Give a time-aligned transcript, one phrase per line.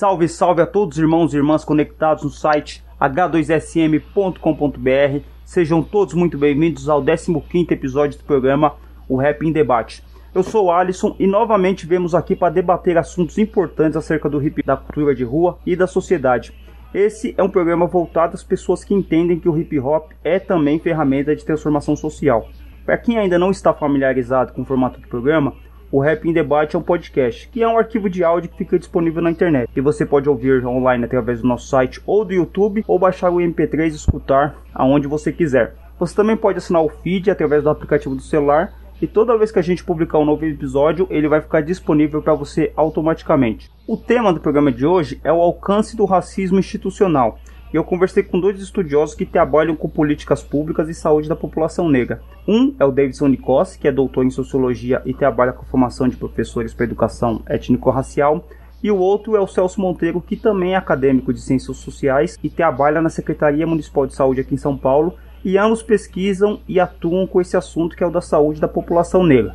[0.00, 5.24] Salve, salve a todos os irmãos e irmãs conectados no site h2sm.com.br.
[5.44, 10.02] Sejam todos muito bem-vindos ao 15º episódio do programa O Rap em Debate.
[10.34, 14.62] Eu sou o Alisson e novamente vemos aqui para debater assuntos importantes acerca do hip,
[14.62, 16.54] da cultura de rua e da sociedade.
[16.94, 20.78] Esse é um programa voltado às pessoas que entendem que o hip hop é também
[20.78, 22.48] ferramenta de transformação social.
[22.86, 25.52] Para quem ainda não está familiarizado com o formato do programa,
[25.92, 28.78] o Rap em Debate é um podcast, que é um arquivo de áudio que fica
[28.78, 29.68] disponível na internet.
[29.74, 33.38] E você pode ouvir online através do nosso site ou do YouTube, ou baixar o
[33.38, 35.74] MP3 e escutar aonde você quiser.
[35.98, 39.58] Você também pode assinar o feed através do aplicativo do celular, e toda vez que
[39.58, 43.70] a gente publicar um novo episódio, ele vai ficar disponível para você automaticamente.
[43.86, 47.38] O tema do programa de hoje é o alcance do racismo institucional.
[47.72, 51.88] E eu conversei com dois estudiosos que trabalham com políticas públicas e saúde da população
[51.88, 52.20] negra.
[52.46, 56.08] Um é o Davidson Nicossi, que é doutor em sociologia e trabalha com a formação
[56.08, 58.44] de professores para educação étnico-racial.
[58.82, 62.50] E o outro é o Celso Monteiro, que também é acadêmico de ciências sociais e
[62.50, 65.14] trabalha na Secretaria Municipal de Saúde aqui em São Paulo.
[65.44, 69.22] E ambos pesquisam e atuam com esse assunto que é o da saúde da população
[69.22, 69.54] negra.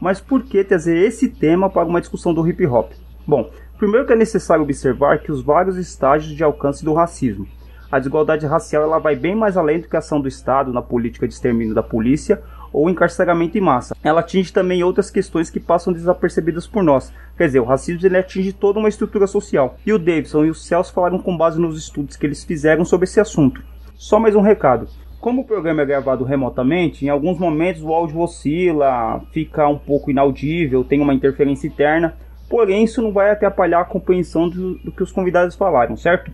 [0.00, 2.90] Mas por que trazer esse tema para uma discussão do hip hop?
[3.24, 3.50] Bom,
[3.82, 7.48] primeiro que é necessário observar que os vários estágios de alcance do racismo.
[7.90, 10.80] A desigualdade racial ela vai bem mais além do que a ação do Estado na
[10.80, 12.40] política de extermínio da polícia
[12.72, 13.96] ou encarceramento em massa.
[14.00, 17.12] Ela atinge também outras questões que passam desapercebidas por nós.
[17.36, 19.76] Quer dizer, o racismo ele atinge toda uma estrutura social.
[19.84, 23.02] E o Davidson e o Celso falaram com base nos estudos que eles fizeram sobre
[23.02, 23.64] esse assunto.
[23.96, 24.86] Só mais um recado.
[25.20, 30.08] Como o programa é gravado remotamente, em alguns momentos o áudio oscila, fica um pouco
[30.08, 32.14] inaudível, tem uma interferência interna,
[32.52, 36.30] porém isso não vai atrapalhar a compreensão do, do que os convidados falaram, certo?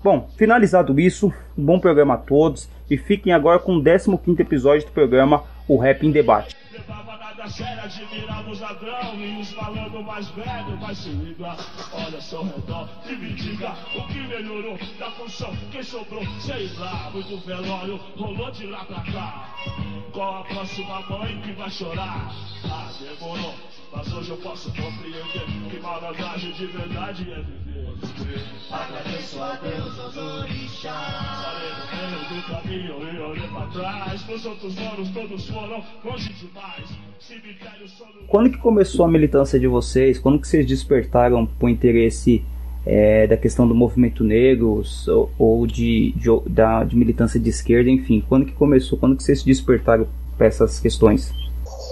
[0.00, 4.86] Bom, finalizado isso, um bom programa a todos e fiquem agora com o 15º episódio
[4.86, 6.56] do programa O Rap em Debate.
[7.48, 10.30] Sério, admirava os ladrão mais
[10.80, 11.56] mas se liga
[11.92, 17.10] Olha seu redor e me diga O que melhorou da função, quem sobrou Sei lá,
[17.10, 19.48] muito velório, rolou de lá pra cá
[20.12, 22.30] Qual a próxima mãe que vai chorar?
[22.64, 23.54] Ah, demorou
[23.92, 28.42] mas hoje eu posso compreender que malandragem de verdade é viver.
[28.70, 31.44] Agradeço a Deus, aos orixás.
[31.44, 34.26] Parei no meio do caminho e olhei pra trás.
[34.26, 37.08] Meus outros manos todos foram longe demais.
[38.28, 40.18] Quando que começou a militância de vocês?
[40.18, 42.44] Quando que vocês despertaram para o interesse
[42.86, 47.90] é, da questão do movimento negro ou, ou de, de, da, de militância de esquerda,
[47.90, 48.22] enfim?
[48.28, 48.98] Quando que começou?
[48.98, 50.06] Quando que vocês se despertaram
[50.36, 51.32] para essas questões?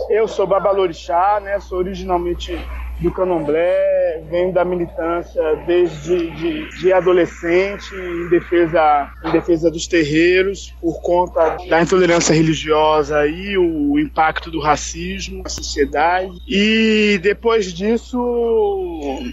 [0.08, 1.60] Eu sou Babalorixá, né?
[1.60, 2.52] Sou originalmente
[3.00, 10.74] do Candomblé, venho da militância desde de, de adolescente em defesa, em defesa dos terreiros
[10.80, 16.32] por conta da intolerância religiosa e o impacto do racismo na sociedade.
[16.48, 19.32] E depois disso, hum,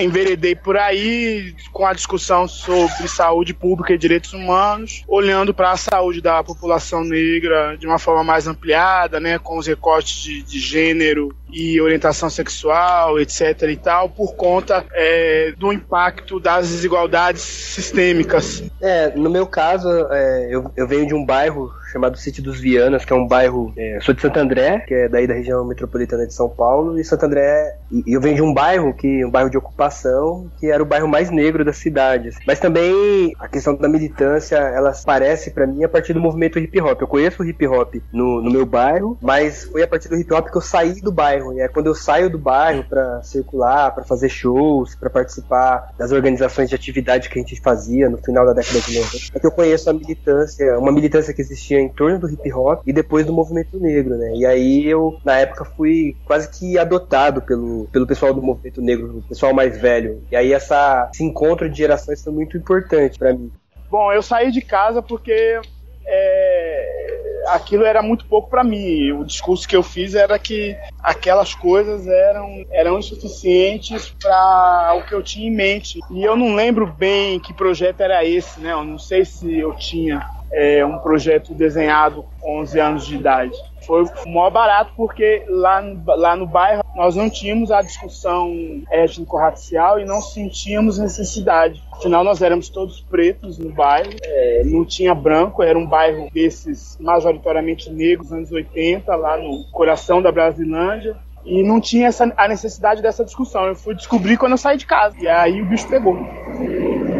[0.00, 5.76] enveredei por aí com a discussão sobre saúde pública e direitos humanos, olhando para a
[5.76, 10.58] saúde da população negra de uma forma mais ampliada, né, com os recortes de, de
[10.58, 13.62] gênero e orientação sexual, etc.
[13.70, 18.62] e tal, por conta é, do impacto das desigualdades sistêmicas.
[18.82, 23.04] É, no meu caso, é, eu, eu venho de um bairro chamado Sítio dos Vianas,
[23.04, 23.72] que é um bairro.
[23.76, 27.04] É, sou de Santo André, que é daí da região metropolitana de São Paulo, e
[27.04, 27.76] Santo André.
[27.90, 31.06] E, eu venho de um bairro que um bairro de ocupação, que era o bairro
[31.06, 32.30] mais negro da cidade.
[32.46, 36.80] Mas também a questão da militância, ela aparece para mim a partir do movimento hip
[36.80, 37.00] hop.
[37.00, 40.32] Eu conheço o hip hop no, no meu bairro, mas foi a partir do hip
[40.34, 41.52] hop que eu saí do bairro.
[41.52, 46.10] E é quando eu saio do bairro para circular, para fazer shows, para participar das
[46.10, 49.46] organizações de atividade que a gente fazia no final da década de 90, é que
[49.46, 53.26] eu conheço a militância, uma militância que existia em torno do hip hop e depois
[53.26, 54.32] do movimento negro, né?
[54.34, 59.18] E aí eu, na época, fui quase que adotado pelo, pelo pessoal do movimento negro,
[59.18, 60.22] o pessoal mais velho.
[60.30, 63.50] E aí essa, esse encontro de gerações foi muito importante para mim.
[63.90, 65.60] Bom, eu saí de casa porque
[66.06, 69.12] é, aquilo era muito pouco para mim.
[69.12, 75.14] O discurso que eu fiz era que aquelas coisas eram, eram insuficientes para o que
[75.14, 76.00] eu tinha em mente.
[76.10, 78.72] E eu não lembro bem que projeto era esse, né?
[78.72, 80.20] Eu não sei se eu tinha
[80.54, 83.56] é, um projeto desenhado com 11 anos de idade.
[83.84, 88.54] Foi o maior barato porque lá, lá no bairro nós não tínhamos a discussão
[88.90, 91.82] étnico-racial e não sentíamos necessidade.
[91.92, 96.96] Afinal, nós éramos todos pretos no bairro, é, não tinha branco, era um bairro desses
[97.00, 101.16] majoritariamente negros, anos 80, lá no coração da Brasilândia.
[101.44, 103.66] E não tinha essa, a necessidade dessa discussão.
[103.66, 105.14] Eu fui descobrir quando eu saí de casa.
[105.20, 106.16] E aí o bicho pegou.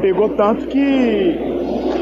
[0.00, 1.36] Pegou tanto que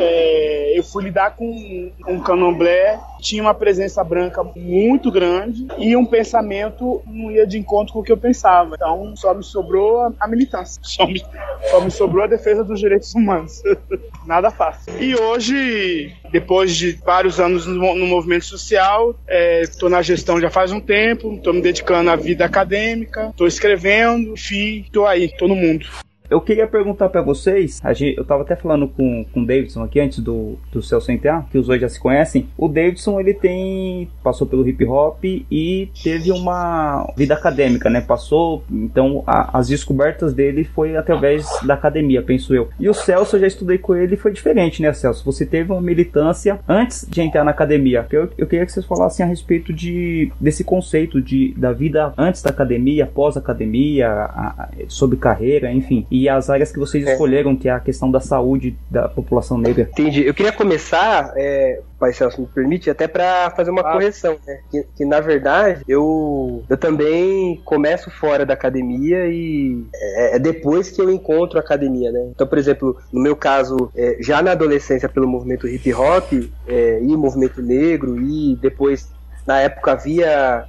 [0.00, 0.51] é,
[0.82, 7.00] eu fui lidar com um candomblé tinha uma presença branca muito grande e um pensamento
[7.06, 8.74] não ia de encontro com o que eu pensava.
[8.74, 11.24] Então só me sobrou a, a militância, só me,
[11.70, 13.62] só me sobrou a defesa dos direitos humanos.
[14.26, 14.92] Nada fácil.
[15.00, 19.14] E hoje, depois de vários anos no, no movimento social,
[19.62, 23.46] estou é, na gestão já faz um tempo, estou me dedicando à vida acadêmica, estou
[23.46, 25.86] escrevendo, enfim, estou aí, estou no mundo.
[26.32, 30.00] Eu queria perguntar para vocês, gente, eu tava até falando com, com o Davidson aqui
[30.00, 32.48] antes do, do Celso entrar, que os dois já se conhecem.
[32.56, 38.00] O Davidson, ele tem, passou pelo hip hop e teve uma vida acadêmica, né?
[38.00, 42.70] Passou, então a, as descobertas dele foi através da academia, penso eu.
[42.80, 45.22] E o Celso, eu já estudei com ele e foi diferente, né, Celso?
[45.26, 48.06] Você teve uma militância antes de entrar na academia.
[48.10, 52.40] Eu, eu queria que vocês falassem a respeito de, desse conceito de, da vida antes
[52.40, 56.06] da academia, pós academia, a, a, sobre carreira, enfim.
[56.10, 57.12] E e as áreas que vocês é.
[57.12, 59.88] escolheram, que é a questão da saúde da população negra.
[59.90, 60.24] Entendi.
[60.24, 63.92] Eu queria começar, é, Pai Celso me permite, até para fazer uma ah.
[63.92, 64.60] correção, né?
[64.70, 70.92] que, que, na verdade eu, eu também começo fora da academia e é, é depois
[70.92, 72.28] que eu encontro a academia, né?
[72.30, 76.32] Então, por exemplo, no meu caso, é, já na adolescência pelo movimento hip hop
[76.68, 79.10] é, e movimento negro e depois
[79.44, 80.66] na época havia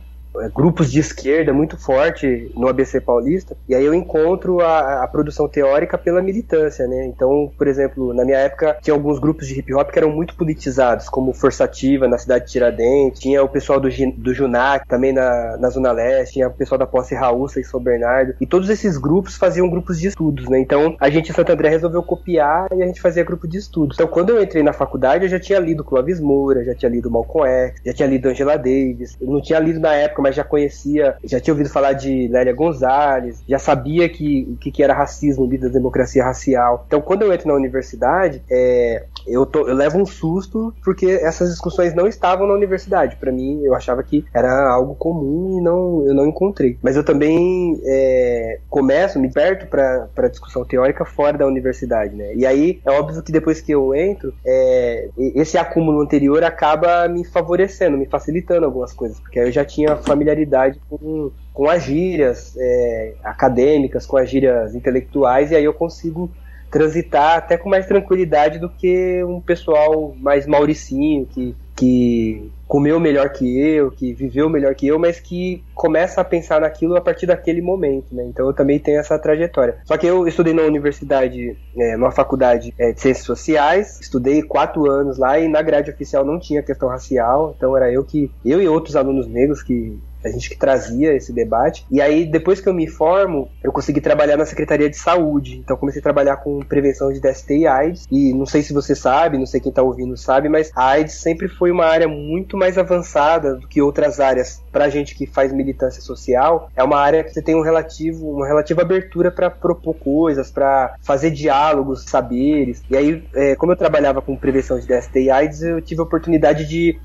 [0.53, 5.47] grupos de esquerda muito forte no ABC Paulista, e aí eu encontro a, a, produção
[5.47, 7.05] teórica pela militância, né?
[7.05, 10.35] Então, por exemplo, na minha época tinha alguns grupos de hip hop que eram muito
[10.35, 15.57] politizados, como Forçativa na cidade de Tiradentes, tinha o pessoal do, do Junac também na,
[15.57, 18.97] na Zona Leste, tinha o pessoal da Posse Raúça e São Bernardo, e todos esses
[18.97, 20.59] grupos faziam grupos de estudos, né?
[20.59, 23.95] Então, a gente em Santo André resolveu copiar e a gente fazia grupo de estudos.
[23.95, 27.09] Então, quando eu entrei na faculdade, eu já tinha lido Clóvis Moura, já tinha lido
[27.09, 30.43] Malcolm X, já tinha lido Angela Davis, eu não tinha lido na época mas já
[30.43, 34.93] conhecia, já tinha ouvido falar de Lélia Gonzalez, já sabia que o que, que, era
[34.93, 36.85] racismo, vida da democracia racial.
[36.87, 41.49] Então, quando eu entro na universidade, é, eu, tô, eu levo um susto porque essas
[41.49, 43.17] discussões não estavam na universidade.
[43.17, 46.77] Para mim, eu achava que era algo comum e não, eu não encontrei.
[46.81, 52.33] Mas eu também é, começo, me perto para discussão teórica fora da universidade, né?
[52.33, 57.25] E aí, é óbvio que depois que eu entro, é, esse acúmulo anterior acaba me
[57.25, 63.15] favorecendo, me facilitando algumas coisas, porque eu já tinha familiaridade com, com as gírias é,
[63.23, 66.31] acadêmicas, com as gírias intelectuais, e aí eu consigo
[66.73, 73.29] transitar até com mais tranquilidade do que um pessoal mais mauricinho, que, que comeu melhor
[73.29, 77.27] que eu, que viveu melhor que eu, mas que começa a pensar naquilo a partir
[77.27, 78.25] daquele momento, né?
[78.27, 79.77] Então eu também tenho essa trajetória.
[79.85, 84.89] Só que eu estudei na universidade, é, numa faculdade é, de ciências sociais, estudei quatro
[84.89, 88.59] anos lá e na grade oficial não tinha questão racial, então era eu que, eu
[88.59, 91.85] e outros alunos negros que a gente que trazia esse debate.
[91.91, 95.57] E aí, depois que eu me formo, eu consegui trabalhar na Secretaria de Saúde.
[95.57, 98.07] Então, comecei a trabalhar com prevenção de DST e AIDS.
[98.11, 101.15] E não sei se você sabe, não sei quem está ouvindo sabe, mas a AIDS
[101.15, 104.61] sempre foi uma área muito mais avançada do que outras áreas.
[104.71, 108.29] Para a gente que faz militância social, é uma área que você tem um relativo,
[108.29, 112.81] uma relativa abertura para propor coisas, para fazer diálogos, saberes.
[112.89, 116.03] E aí, é, como eu trabalhava com prevenção de DST e AIDS, eu tive a
[116.03, 116.99] oportunidade de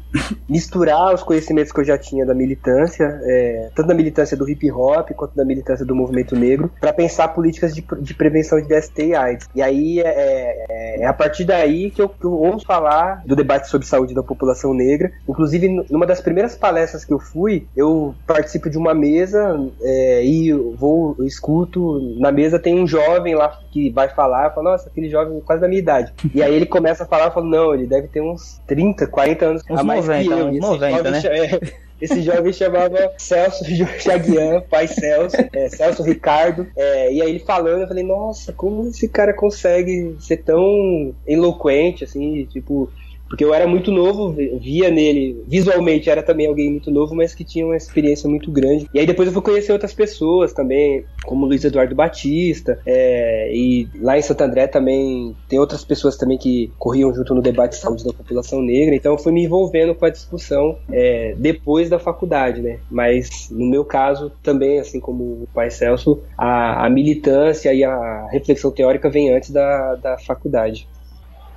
[0.49, 4.71] misturar os conhecimentos que eu já tinha da militância é, tanto da militância do hip
[4.71, 9.07] hop quanto da militância do movimento negro, para pensar políticas de, de, prevenção de DST
[9.07, 9.49] e AIDS.
[9.55, 13.37] E aí é, é, é a partir daí que eu, que eu ouço falar do
[13.37, 15.13] debate sobre saúde da população negra.
[15.29, 20.53] Inclusive, numa das primeiras palestras que eu fui, eu participo de uma mesa é, e
[20.53, 24.89] vou, eu escuto, na mesa tem um jovem lá que vai falar, eu falo, nossa,
[24.89, 26.13] aquele jovem quase da minha idade.
[26.35, 29.45] E aí ele começa a falar, eu falo, não, ele deve ter uns 30, 40
[29.45, 30.47] anos uns a mais 90, que eu.
[30.49, 31.23] Uns 90, né?
[31.25, 33.65] É, esse jovem chamava Celso
[34.01, 36.67] Jaguian, pai Celso, é, Celso Ricardo.
[36.77, 42.05] É, e aí ele falando, eu falei, nossa, como esse cara consegue ser tão eloquente,
[42.05, 42.91] assim, tipo,
[43.29, 47.45] porque eu era muito novo, via nele, visualmente era também alguém muito novo, mas que
[47.45, 48.87] tinha uma experiência muito grande.
[48.93, 53.91] E aí depois eu fui conhecer outras pessoas também, como Luiz Eduardo Batista, é, e
[54.01, 57.79] lá em Santo André também tem outras pessoas também que corriam junto no debate de
[57.79, 61.99] saúde da população negra, então eu fui me envolvendo com a discussão é, depois da
[61.99, 62.81] faculdade, né?
[62.91, 68.27] Mas no meu caso também, assim como o pai Celso, a, a militância e a
[68.31, 70.89] reflexão teórica vem antes da, da faculdade.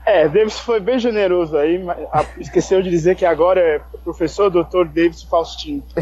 [0.05, 1.97] É, Davis foi bem generoso aí, mas
[2.39, 5.83] esqueceu de dizer que agora é professor doutor Davis Faustino.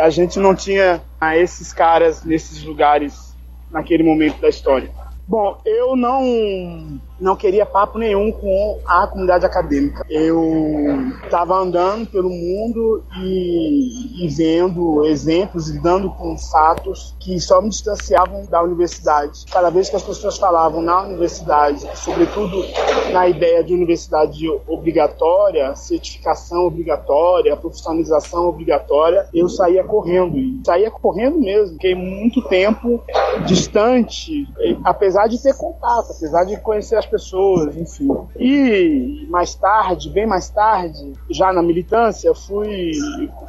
[0.00, 1.00] a gente não tinha
[1.34, 3.34] esses caras nesses lugares
[3.70, 4.90] naquele momento da história.
[5.26, 10.04] Bom, eu não não queria papo nenhum com a comunidade acadêmica.
[10.08, 17.70] Eu estava andando pelo mundo e, e, vendo exemplos, lidando com fatos que só me
[17.70, 19.44] distanciavam da universidade.
[19.50, 22.64] Cada vez que as pessoas falavam na universidade, sobretudo
[23.12, 30.36] na ideia de universidade obrigatória, certificação obrigatória, profissionalização obrigatória, eu saía correndo.
[30.36, 31.74] E saía correndo mesmo.
[31.74, 33.02] Fiquei muito tempo
[33.46, 34.46] distante,
[34.84, 38.08] apesar de ter contato, apesar de conhecer as as pessoas, enfim.
[38.38, 42.90] E mais tarde, bem mais tarde, já na militância, fui,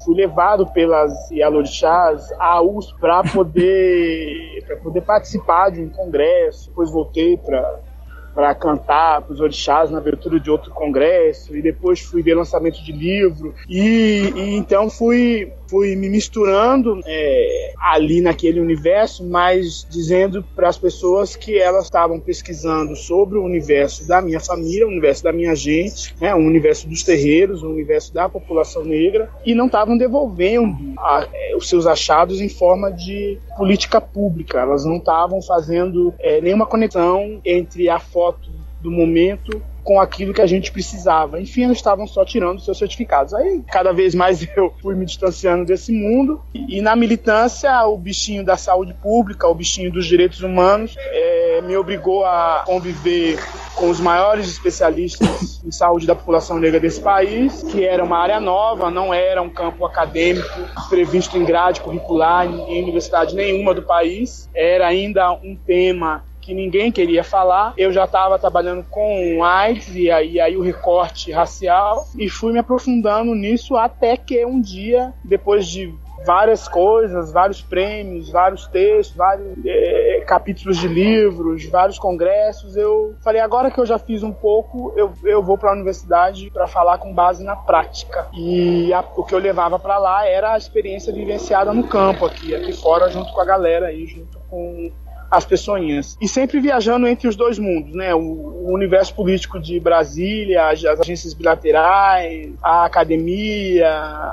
[0.06, 6.70] fui levado pelas Yalorixás à USP para poder, poder participar de um congresso.
[6.70, 7.88] Depois voltei para
[8.34, 12.84] para cantar para os orixás na abertura de outro congresso e depois fui ver lançamento
[12.84, 20.44] de livro e, e então fui fui me misturando é, ali naquele universo, mas dizendo
[20.56, 25.24] para as pessoas que elas estavam pesquisando sobre o universo da minha família, o universo
[25.24, 29.66] da minha gente, né, o universo dos terreiros, o universo da população negra, e não
[29.66, 34.60] estavam devolvendo a, é, os seus achados em forma de política pública.
[34.60, 38.50] Elas não estavam fazendo é, nenhuma conexão entre a foto
[38.82, 41.40] do momento com aquilo que a gente precisava.
[41.40, 43.34] Enfim, eles estavam só tirando seus certificados.
[43.34, 46.42] Aí, cada vez mais eu fui me distanciando desse mundo.
[46.54, 51.78] E, na militância, o bichinho da saúde pública, o bichinho dos direitos humanos, é, me
[51.78, 53.40] obrigou a conviver
[53.76, 58.42] com os maiores especialistas em saúde da população negra desse país, que era uma área
[58.42, 60.50] nova, não era um campo acadêmico
[60.90, 66.94] previsto em grade curricular em universidade nenhuma do país, era ainda um tema que ninguém
[66.94, 67.74] queria falar.
[67.78, 72.60] Eu já estava trabalhando com AIDS e aí, aí o recorte racial e fui me
[72.60, 75.94] aprofundando nisso até que um dia, depois de
[76.26, 82.78] várias coisas, vários prêmios, vários textos, vários é, capítulos de livros, vários congressos.
[82.78, 86.50] Eu falei, agora que eu já fiz um pouco, eu, eu vou para a universidade
[86.50, 88.30] para falar com base na prática.
[88.34, 92.56] E a, o que eu levava para lá era a experiência vivenciada no campo aqui,
[92.56, 94.92] aqui fora, junto com a galera aí, junto com
[95.30, 96.18] as pessoinhas.
[96.22, 98.14] E sempre viajando entre os dois mundos, né?
[98.16, 103.90] O, o universo político de Brasília, as, as, agências bilaterais, a academia,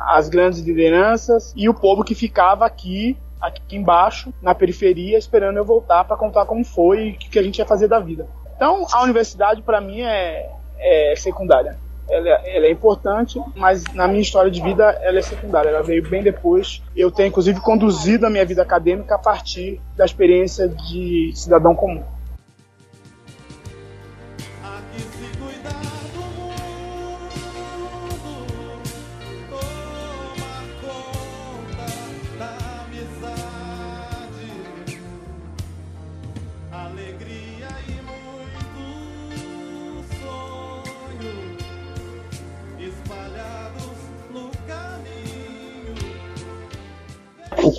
[0.09, 5.67] as grandes lideranças e o povo que ficava aqui aqui embaixo, na periferia, esperando eu
[5.67, 8.27] voltar para contar como foi e o que a gente ia fazer da vida.
[8.57, 14.21] Então, a universidade para mim é, é secundária ela, ela, é importante, mas na minha
[14.21, 15.69] história de vida ela é secundária.
[15.69, 16.83] Ela veio bem depois.
[16.95, 22.03] Eu tenho inclusive conduzido a minha vida acadêmica a partir da experiência de cidadão comum.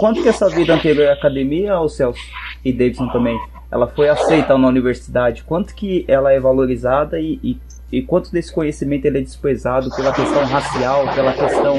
[0.05, 2.21] Quanto que essa vida anterior à academia, o Celso
[2.63, 3.35] e Davidson também,
[3.71, 5.43] ela foi aceita na universidade?
[5.43, 7.57] Quanto que ela é valorizada e, e,
[7.91, 11.77] e quanto desse conhecimento ele é desprezado pela questão racial, pela questão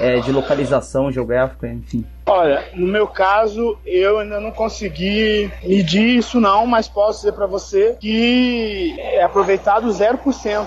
[0.00, 2.04] é, de localização geográfica, enfim?
[2.28, 7.46] Olha, no meu caso, eu ainda não consegui medir isso não, mas posso dizer para
[7.46, 10.66] você que é aproveitado 0%.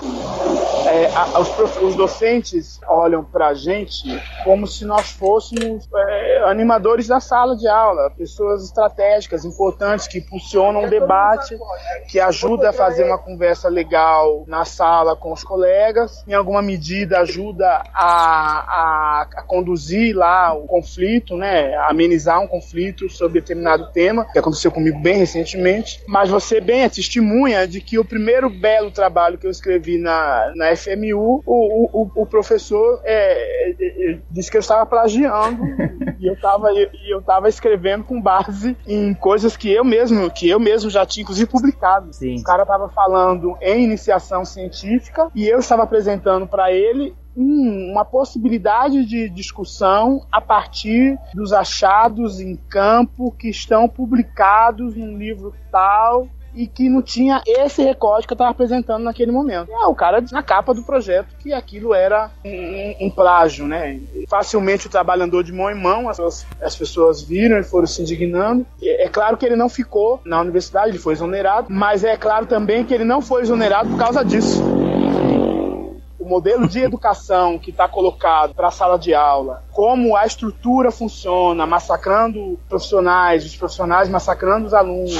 [0.86, 4.08] É, a, os, os, docentes olham para a gente
[4.42, 10.84] como se nós fôssemos é, animadores da sala de aula, pessoas estratégicas, importantes, que impulsionam
[10.84, 11.56] o debate,
[12.08, 17.20] que ajudam a fazer uma conversa legal na sala com os colegas, em alguma medida
[17.20, 21.49] ajuda a, a, a conduzir lá o conflito, né?
[21.50, 26.82] Né, amenizar um conflito sobre determinado tema, que aconteceu comigo bem recentemente, mas você bem
[26.82, 32.02] é testemunha de que o primeiro belo trabalho que eu escrevi na, na FMU, o,
[32.02, 35.62] o, o professor é, é, é, disse que eu estava plagiando
[36.20, 36.68] e eu estava
[37.08, 41.22] eu estava escrevendo com base em coisas que eu mesmo que eu mesmo já tinha
[41.22, 42.12] inclusive publicado.
[42.12, 42.38] Sim.
[42.38, 48.04] O cara estava falando em iniciação científica e eu estava apresentando para ele um, uma
[48.04, 56.28] possibilidade de discussão a partir dos achados em campo que estão publicados num livro tal
[56.52, 59.70] e que não tinha esse recorte que eu estava apresentando naquele momento.
[59.70, 64.00] É, o cara na capa do projeto que aquilo era um, um, um plágio, né?
[64.28, 67.86] Facilmente o trabalho andou de mão em mão, as, pessoas- as pessoas viram e foram
[67.86, 68.66] se indignando.
[68.82, 72.46] É, é claro que ele não ficou na universidade, ele foi exonerado, mas é claro
[72.46, 74.60] também que ele não foi exonerado por causa disso.
[76.20, 80.90] O modelo de educação que está colocado para a sala de aula, como a estrutura
[80.90, 85.14] funciona, massacrando profissionais, os profissionais massacrando os alunos,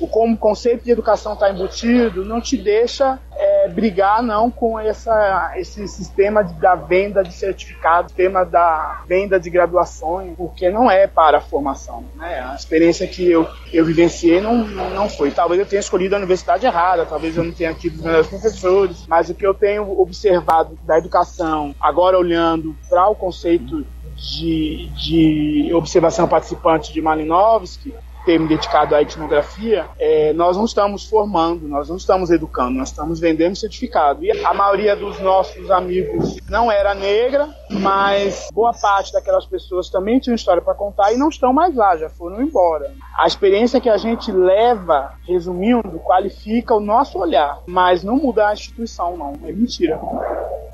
[0.00, 4.78] o como o conceito de educação está embutido, não te deixa é, brigar não com
[4.78, 10.90] essa, esse sistema de- da venda de certificados, sistema da venda de graduações, porque não
[10.90, 12.04] é para a formação.
[12.16, 12.40] Né?
[12.40, 15.30] A experiência que eu, eu vivenciei não, não foi.
[15.30, 19.04] Talvez eu tenha escolhido a universidade errada, talvez eu não tenha tido os melhores professores,
[19.08, 23.84] mas o que eu tenho observado da educação, agora olhando para o conceito
[24.16, 27.92] de, de observação participante de Malinowski,
[28.24, 33.20] termo dedicado à etnografia, é, nós não estamos formando, nós não estamos educando, nós estamos
[33.20, 34.24] vendendo certificado.
[34.24, 40.18] E a maioria dos nossos amigos não era negra, mas boa parte daquelas pessoas também
[40.18, 42.92] tinham história para contar e não estão mais lá, já foram embora.
[43.16, 48.52] A experiência que a gente leva, resumindo, qualifica o nosso olhar, mas não muda a
[48.52, 49.34] instituição, não.
[49.44, 50.00] É mentira.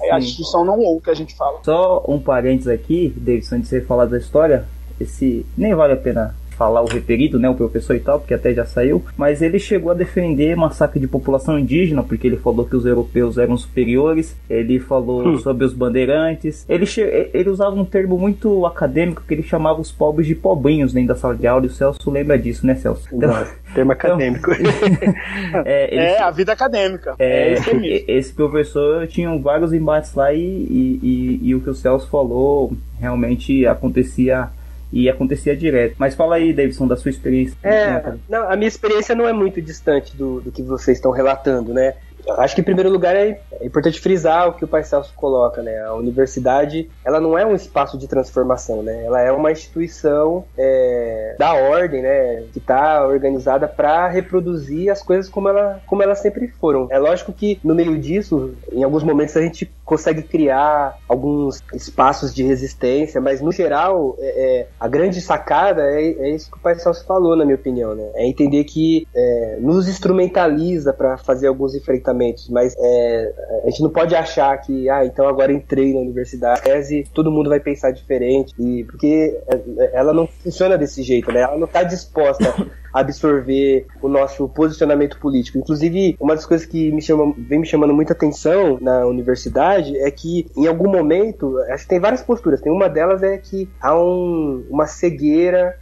[0.03, 1.59] É a instituição não ou que a gente fala.
[1.63, 4.67] Só um parênteses aqui, Davidson, antes de você falar da história,
[4.99, 8.53] esse nem vale a pena falar o referido, né, o professor e tal, porque até
[8.53, 12.77] já saiu, mas ele chegou a defender massacre de população indígena, porque ele falou que
[12.77, 16.85] os europeus eram superiores, ele falou sobre os bandeirantes, ele,
[17.33, 21.15] ele usava um termo muito acadêmico que ele chamava os pobres de pobrinhos dentro da
[21.15, 23.09] sala de aula, e o Celso lembra disso, né, Celso?
[23.11, 23.33] Então.
[23.75, 24.51] Termo acadêmico.
[25.65, 27.15] é, ele É a vida acadêmica.
[27.19, 31.75] é, É, esse professor tinha vários embates lá e, e, e- e o que o
[31.75, 34.49] Celso falou realmente acontecia
[34.93, 35.95] e acontecia direto.
[35.99, 37.57] Mas fala aí, Davidson, da sua experiência.
[37.63, 41.73] É, não, a minha experiência não é muito distante do, do que vocês estão relatando,
[41.73, 41.95] né?
[42.39, 45.63] Acho que em primeiro lugar é, é importante frisar o que o Pai Celso coloca,
[45.63, 45.81] né?
[45.83, 49.05] A universidade, ela não é um espaço de transformação, né?
[49.05, 52.45] Ela é uma instituição é, da ordem, né?
[52.53, 56.89] Que está organizada para reproduzir as coisas como, ela, como elas sempre foram.
[56.91, 62.33] É lógico que no meio disso, em alguns momentos a gente consegue criar alguns espaços
[62.33, 66.61] de resistência, mas no geral, é, é, a grande sacada é, é isso que o
[66.61, 68.09] Pai Celso falou, na minha opinião, né?
[68.15, 72.10] É entender que é, nos instrumentaliza para fazer alguns enfrentamentos,
[72.51, 73.33] mas é,
[73.65, 77.51] a gente não pode achar que, ah, então agora entrei na universidade, tese, todo mundo
[77.51, 81.43] vai pensar diferente, e porque é, ela não funciona desse jeito, né?
[81.43, 82.45] Ela não está disposta
[82.93, 85.59] absorver o nosso posicionamento político.
[85.59, 90.11] Inclusive, uma das coisas que me chama, vem me chamando muita atenção na universidade é
[90.11, 92.61] que, em algum momento, acho que tem várias posturas.
[92.61, 95.77] Tem uma delas é que há um- uma cegueira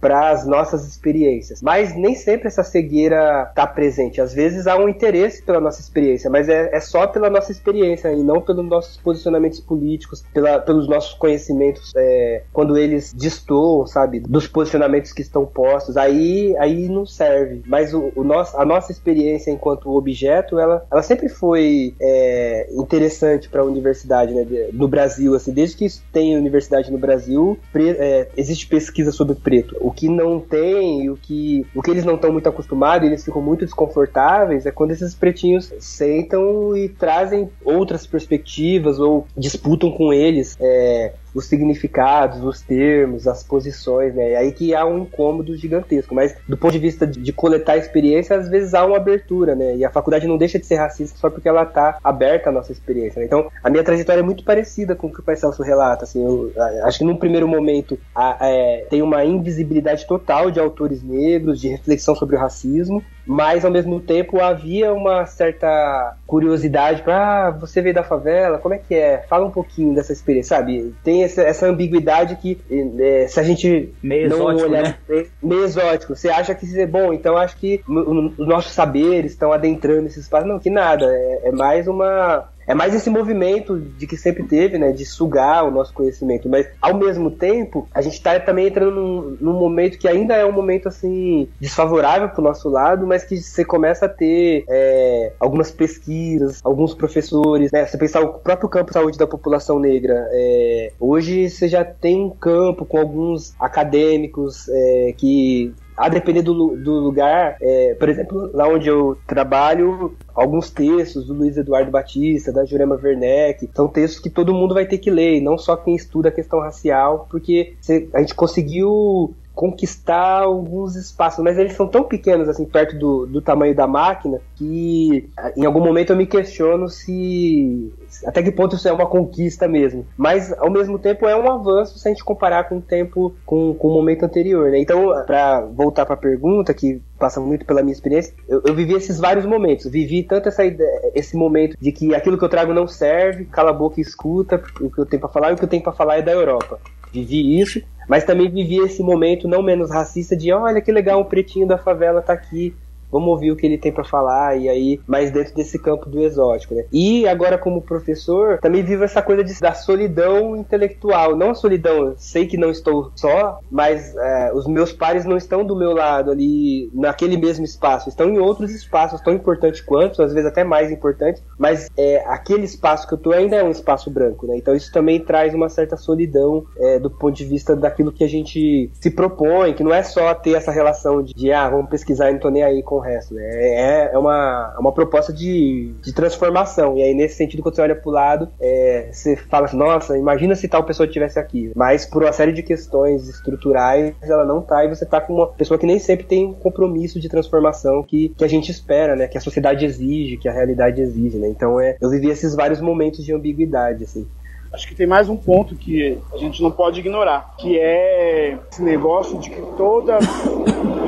[0.00, 4.20] para as nossas experiências, mas nem sempre essa cegueira está presente.
[4.20, 8.12] Às vezes há um interesse pela nossa experiência, mas é, é só pela nossa experiência
[8.12, 14.20] e não pelos nossos posicionamentos políticos, pela- pelos nossos conhecimentos é, quando eles destoam, sabe,
[14.20, 15.96] dos posicionamentos que estão postos.
[15.96, 16.13] Aí,
[16.58, 17.62] aí não serve.
[17.66, 23.48] Mas o, o nosso, a nossa experiência enquanto objeto, ela, ela sempre foi é, interessante
[23.48, 28.28] para a universidade, né, no Brasil, assim, desde que tem universidade no Brasil, pre- é,
[28.36, 29.76] existe pesquisa sobre preto.
[29.80, 33.42] O que não tem, o que, o que eles não estão muito acostumados, eles ficam
[33.42, 40.56] muito desconfortáveis, é quando esses pretinhos sentam e trazem outras perspectivas ou disputam com eles
[40.60, 44.32] é, os significados, os termos, as posições, né?
[44.32, 46.14] É aí que há um incômodo gigantesco.
[46.14, 49.76] Mas do ponto de vista de, de coletar experiência, às vezes há uma abertura, né?
[49.76, 52.72] E a faculdade não deixa de ser racista só porque ela tá aberta à nossa
[52.72, 53.18] experiência.
[53.20, 53.26] né?
[53.26, 56.04] Então, a minha trajetória é muito parecida com o que o Pai relata.
[56.04, 60.60] Assim, eu a- acho que num primeiro momento a- é, tem uma invisibilidade total de
[60.60, 67.02] autores negros, de reflexão sobre o racismo, mas ao mesmo tempo havia uma certa curiosidade
[67.02, 69.24] para ah, você veio da favela, como é que é?
[69.28, 70.94] Fala um pouquinho dessa experiência, sabe?
[71.02, 75.26] Tem essa, essa ambiguidade que eh, se a gente Meio não exótico, olhar né?
[75.42, 80.06] meio exótico, você acha que é bom, então acho que os nossos saberes estão adentrando
[80.06, 84.16] esse espaço, não, que nada, é, é mais uma é mais esse movimento de que
[84.16, 88.38] sempre teve, né, de sugar o nosso conhecimento, mas ao mesmo tempo, a gente tá
[88.40, 93.06] também entrando num, num momento que ainda é um momento assim desfavorável pro nosso lado,
[93.06, 98.34] mas que você começa a ter é, algumas pesquisas, alguns professores, né, você pensar o
[98.34, 102.98] próprio campo de saúde da população negra, é, hoje você já tem um campo com
[102.98, 109.16] alguns acadêmicos é, que a depender do, do lugar, é, por exemplo, lá onde eu
[109.26, 114.74] trabalho, alguns textos do Luiz Eduardo Batista, da Jurema Werneck, são textos que todo mundo
[114.74, 117.74] vai ter que ler, não só quem estuda a questão racial, porque
[118.12, 123.40] a gente conseguiu conquistar alguns espaços, mas eles são tão pequenos assim perto do, do
[123.40, 127.92] tamanho da máquina que em algum momento eu me questiono se
[128.26, 130.06] até que ponto isso é uma conquista mesmo.
[130.16, 133.74] Mas ao mesmo tempo é um avanço se a gente comparar com o tempo com,
[133.74, 134.78] com o momento anterior, né?
[134.78, 138.94] Então, para voltar para a pergunta que passa muito pela minha experiência, eu, eu, vivi
[138.94, 139.86] esses vários momentos.
[139.86, 143.70] Vivi tanto essa ideia, esse momento de que aquilo que eu trago não serve, cala
[143.70, 145.82] a boca e escuta o que eu tenho para falar e o que eu tenho
[145.82, 146.80] para falar é da Europa.
[147.12, 151.24] Vivi isso mas também vivi esse momento não menos racista de olha que legal, um
[151.24, 152.74] pretinho da favela tá aqui
[153.14, 156.20] vamos ouvir o que ele tem para falar, e aí, mais dentro desse campo do
[156.20, 156.84] exótico, né?
[156.92, 161.36] E agora, como professor, também vivo essa coisa de, da solidão intelectual.
[161.36, 165.64] Não a solidão, sei que não estou só, mas é, os meus pares não estão
[165.64, 170.32] do meu lado ali, naquele mesmo espaço, estão em outros espaços tão importantes quanto, às
[170.32, 174.10] vezes até mais importantes, mas é, aquele espaço que eu tô ainda é um espaço
[174.10, 174.56] branco, né?
[174.56, 178.28] Então isso também traz uma certa solidão é, do ponto de vista daquilo que a
[178.28, 182.30] gente se propõe, que não é só ter essa relação de, de ah, vamos pesquisar
[182.30, 183.34] e não tô nem aí com resto.
[183.34, 183.42] Né?
[183.44, 186.96] É, é, uma, é uma proposta de, de transformação.
[186.96, 190.54] E aí, nesse sentido, quando você olha pro lado, é, você fala assim, nossa, imagina
[190.54, 191.72] se tal pessoa estivesse aqui.
[191.74, 195.46] Mas por uma série de questões estruturais, ela não tá, e você tá com uma
[195.46, 199.28] pessoa que nem sempre tem um compromisso de transformação que, que a gente espera, né?
[199.28, 201.48] Que a sociedade exige, que a realidade exige, né?
[201.48, 204.26] Então é, eu vivi esses vários momentos de ambiguidade, assim
[204.74, 208.82] acho que tem mais um ponto que a gente não pode ignorar, que é esse
[208.82, 210.24] negócio de que todas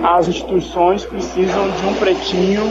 [0.04, 2.62] as instituições precisam de um pretinho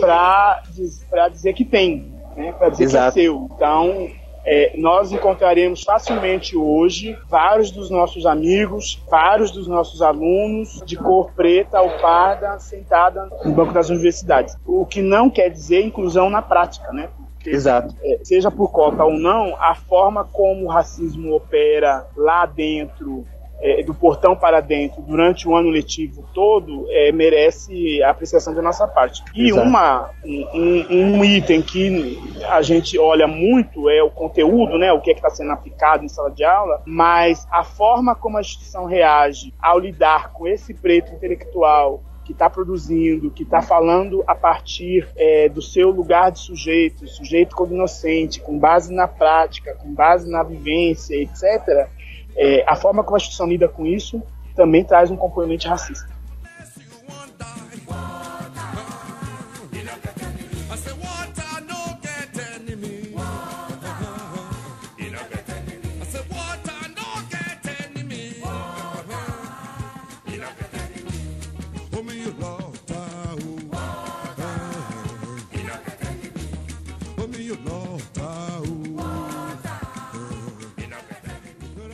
[0.00, 2.52] para dizer que tem, né?
[2.52, 3.12] para dizer Exato.
[3.12, 3.48] que é seu.
[3.54, 4.08] Então,
[4.46, 11.30] é, nós encontraremos facilmente hoje vários dos nossos amigos, vários dos nossos alunos de cor
[11.32, 14.56] preta ou parda sentada no banco das universidades.
[14.64, 17.10] O que não quer dizer inclusão na prática, né?
[17.50, 17.94] Exato.
[18.02, 23.26] É, seja por cota ou não, a forma como o racismo opera lá dentro
[23.60, 28.62] é, do portão para dentro durante o ano letivo todo é, merece a apreciação da
[28.62, 29.22] nossa parte.
[29.34, 35.00] E uma, um, um, item que a gente olha muito é o conteúdo, né, o
[35.00, 38.84] que é está sendo aplicado em sala de aula, mas a forma como a instituição
[38.84, 45.08] reage ao lidar com esse preto intelectual que está produzindo, que está falando a partir
[45.16, 50.30] é, do seu lugar de sujeito, sujeito como inocente, com base na prática, com base
[50.30, 51.88] na vivência, etc.,
[52.36, 54.22] é, a forma como a instituição lida com isso
[54.54, 56.17] também traz um componente racista.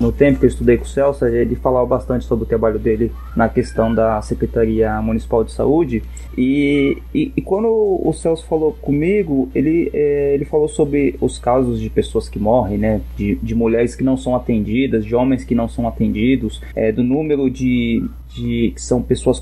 [0.04, 3.10] No tempo que eu estudei com o Celso, ele falava bastante sobre o trabalho dele
[3.34, 6.02] na questão da Secretaria Municipal de Saúde.
[6.36, 11.80] E, e, e quando o Celso falou comigo, ele, é, ele falou sobre os casos
[11.80, 13.00] de pessoas que morrem, né?
[13.16, 17.02] De, de mulheres que não são atendidas, de homens que não são atendidos, é, do
[17.02, 19.40] número de, de que são pessoas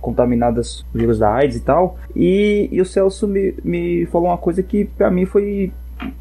[0.00, 1.98] contaminadas com o vírus da AIDS e tal.
[2.14, 5.72] E, e o Celso me, me falou uma coisa que para mim foi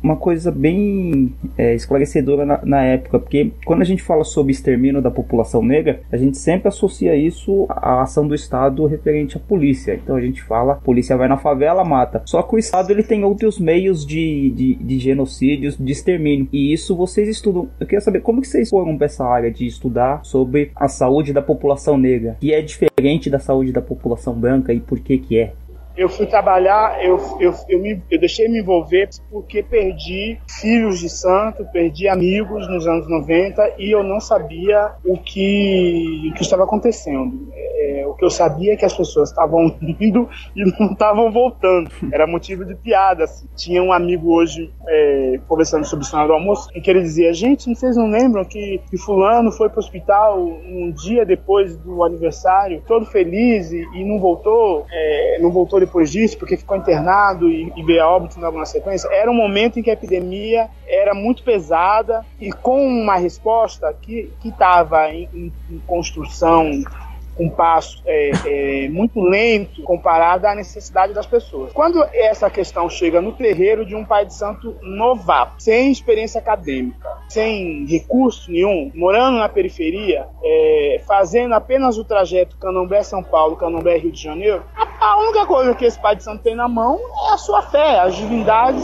[0.02, 5.02] uma coisa bem é, esclarecedora na, na, época, porque quando a gente fala sobre extermínio
[5.02, 9.94] da população negra, a gente sempre associa isso à ação do Estado referente à polícia.
[9.96, 12.22] Então a gente fala, a polícia vai na favela, mata.
[12.26, 16.48] Só que o Estado ele tem outros meios de, de, de genocídios, de extermínio.
[16.52, 17.70] E isso vocês estudam.
[17.80, 21.32] Eu queria saber como que vocês foram para essa área de estudar sobre a saúde
[21.32, 25.38] da população negra, que é diferente da saúde da população branca e por que que
[25.38, 25.54] é
[25.96, 31.10] eu fui trabalhar, eu, eu, eu, me, eu deixei me envolver porque perdi filhos de
[31.10, 36.64] santo, perdi amigos nos anos 90 e eu não sabia o que, o que estava
[36.64, 37.52] acontecendo.
[37.54, 41.90] É, porque eu sabia que as pessoas estavam indo e não estavam voltando.
[42.12, 43.24] Era motivo de piada.
[43.26, 43.48] Assim.
[43.56, 47.74] Tinha um amigo hoje é, conversando sobre o do almoço em que ele dizia: Gente,
[47.74, 53.06] vocês não lembram que, que Fulano foi pro hospital um dia depois do aniversário, todo
[53.06, 54.86] feliz e, e não voltou?
[54.92, 59.08] É, não voltou depois disso porque ficou internado e, e veio a óbito na sequência?
[59.12, 64.32] Era um momento em que a epidemia era muito pesada e com uma resposta que
[64.44, 66.72] estava em, em, em construção
[67.40, 71.72] um passo é, é, muito lento comparado à necessidade das pessoas.
[71.74, 77.10] Quando essa questão chega no terreiro de um pai de santo novato, sem experiência acadêmica,
[77.30, 84.22] sem recurso nenhum, morando na periferia, é, fazendo apenas o trajeto Candomblé-São Paulo, Candomblé-Rio de
[84.22, 87.38] Janeiro, a, a única coisa que esse pai de santo tem na mão é a
[87.38, 88.84] sua fé, as divindades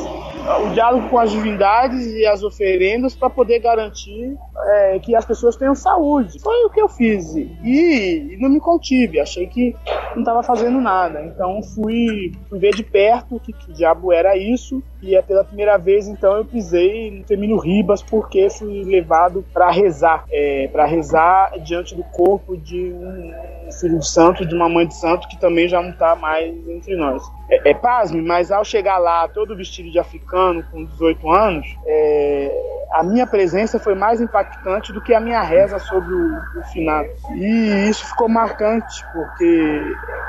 [0.65, 5.55] o diálogo com as divindades e as oferendas para poder garantir é, que as pessoas
[5.55, 6.39] tenham saúde.
[6.39, 7.35] Foi o que eu fiz.
[7.35, 9.75] E não me contive, achei que
[10.13, 11.21] não estava fazendo nada.
[11.21, 14.81] Então fui, fui ver de perto que, que diabo era isso.
[15.01, 19.71] E é pela primeira vez, então, eu pisei no Termino Ribas porque fui levado para
[19.71, 20.25] rezar.
[20.29, 24.95] É, para rezar diante do corpo de um filho de santo, de uma mãe de
[24.95, 27.23] santo que também já não está mais entre nós.
[27.49, 32.79] É, é pasme, mas ao chegar lá, todo vestido de africano, com 18 anos, é,
[32.91, 37.07] a minha presença foi mais impactante do que a minha reza sobre o, o finado.
[37.35, 39.81] E isso ficou marcante, porque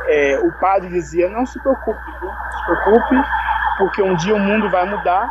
[0.08, 3.16] é, o padre dizia: não se preocupe, não se preocupe,
[3.78, 5.30] porque um dia o mundo vai mudar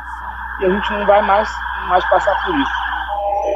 [0.61, 1.49] e a gente não vai mais,
[1.87, 2.71] mais passar por isso.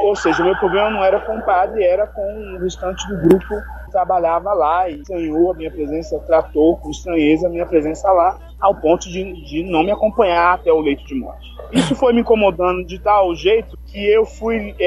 [0.02, 3.28] Ou seja, o meu problema não era com o padre, era com o restante do
[3.28, 3.54] grupo
[3.94, 8.74] trabalhava lá e estranhou a minha presença, tratou com estranheza a minha presença lá, ao
[8.74, 11.46] ponto de, de não me acompanhar até o leito de morte.
[11.70, 14.82] Isso foi me incomodando de tal jeito que eu fui, é,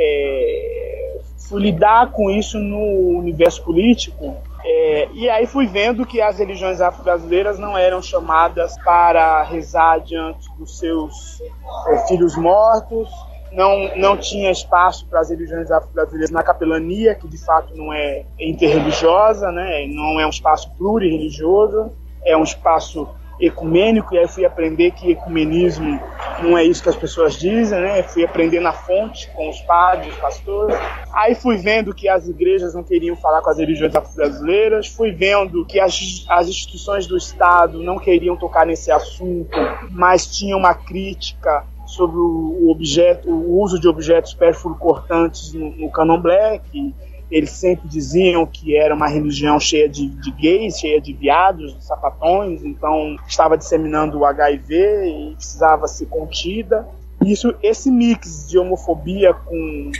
[0.00, 6.38] é, fui lidar com isso no universo político é, e aí fui vendo que as
[6.38, 11.42] religiões afro-brasileiras não eram chamadas para rezar diante dos seus
[11.88, 13.08] é, filhos mortos,
[13.52, 18.24] não, não tinha espaço para as religiões afro-brasileiras na capelania, que de fato não é
[18.40, 19.86] interreligiosa, né?
[19.86, 21.92] não é um espaço plurirreligioso,
[22.24, 23.06] é um espaço
[23.40, 26.00] ecumênico, e aí fui aprender que ecumenismo
[26.42, 28.02] não é isso que as pessoas dizem, né?
[28.02, 30.76] Fui aprender na fonte com os padres, os pastores.
[31.12, 35.64] Aí fui vendo que as igrejas não queriam falar com as religiões afro-brasileiras, fui vendo
[35.64, 39.58] que as, as instituições do Estado não queriam tocar nesse assunto,
[39.90, 46.60] mas tinha uma crítica sobre o objeto, o uso de objetos perfuro-cortantes no, no candomblé,
[46.70, 46.94] que
[47.30, 51.84] eles sempre diziam que era uma religião cheia de, de gays, cheia de viados, de
[51.84, 54.74] sapatões, então estava disseminando o HIV
[55.06, 56.86] e precisava ser contida.
[57.24, 59.90] Isso, esse mix de homofobia com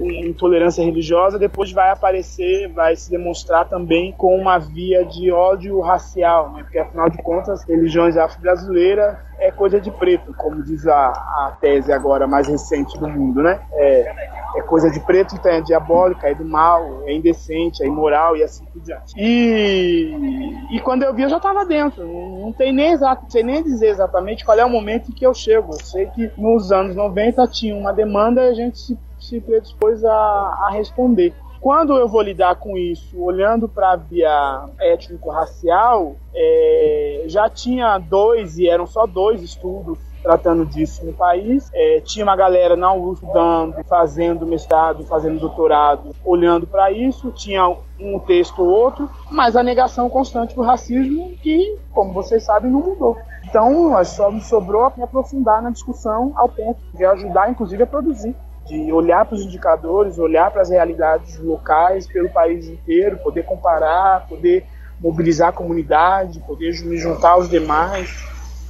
[0.00, 6.52] intolerância religiosa depois vai aparecer, vai se demonstrar também com uma via de ódio racial,
[6.52, 6.62] né?
[6.62, 11.92] porque afinal de contas, religiões afro-brasileiras é coisa de preto, como diz a, a tese
[11.92, 13.60] agora mais recente do mundo, né?
[13.72, 14.14] É,
[14.56, 18.42] é coisa de preto, então é diabólica, é do mal, é indecente, é imoral e
[18.42, 19.12] assim por diante.
[19.16, 20.14] E,
[20.70, 22.06] e quando eu vi, eu já estava dentro.
[22.06, 25.34] Não, tem nem exato, sei nem dizer exatamente qual é o momento em que eu
[25.34, 25.72] chego.
[25.72, 30.04] Eu sei que nos anos 90 tinha uma demanda e a gente se se predispôs
[30.04, 31.32] a, a responder.
[31.60, 38.58] Quando eu vou lidar com isso, olhando para a via étnico-racial, é, já tinha dois,
[38.58, 41.70] e eram só dois estudos tratando disso no país.
[41.72, 47.30] É, tinha uma galera na USP dando, fazendo mestrado, fazendo doutorado, olhando para isso.
[47.30, 47.66] Tinha
[48.00, 52.80] um texto ou outro, mas a negação constante do racismo que, como vocês sabem, não
[52.80, 53.16] mudou.
[53.48, 58.34] Então, só me sobrou me aprofundar na discussão ao ponto de ajudar, inclusive, a produzir
[58.66, 64.26] de olhar para os indicadores, olhar para as realidades locais pelo país inteiro, poder comparar,
[64.26, 64.64] poder
[65.00, 68.10] mobilizar a comunidade, poder me juntar aos demais.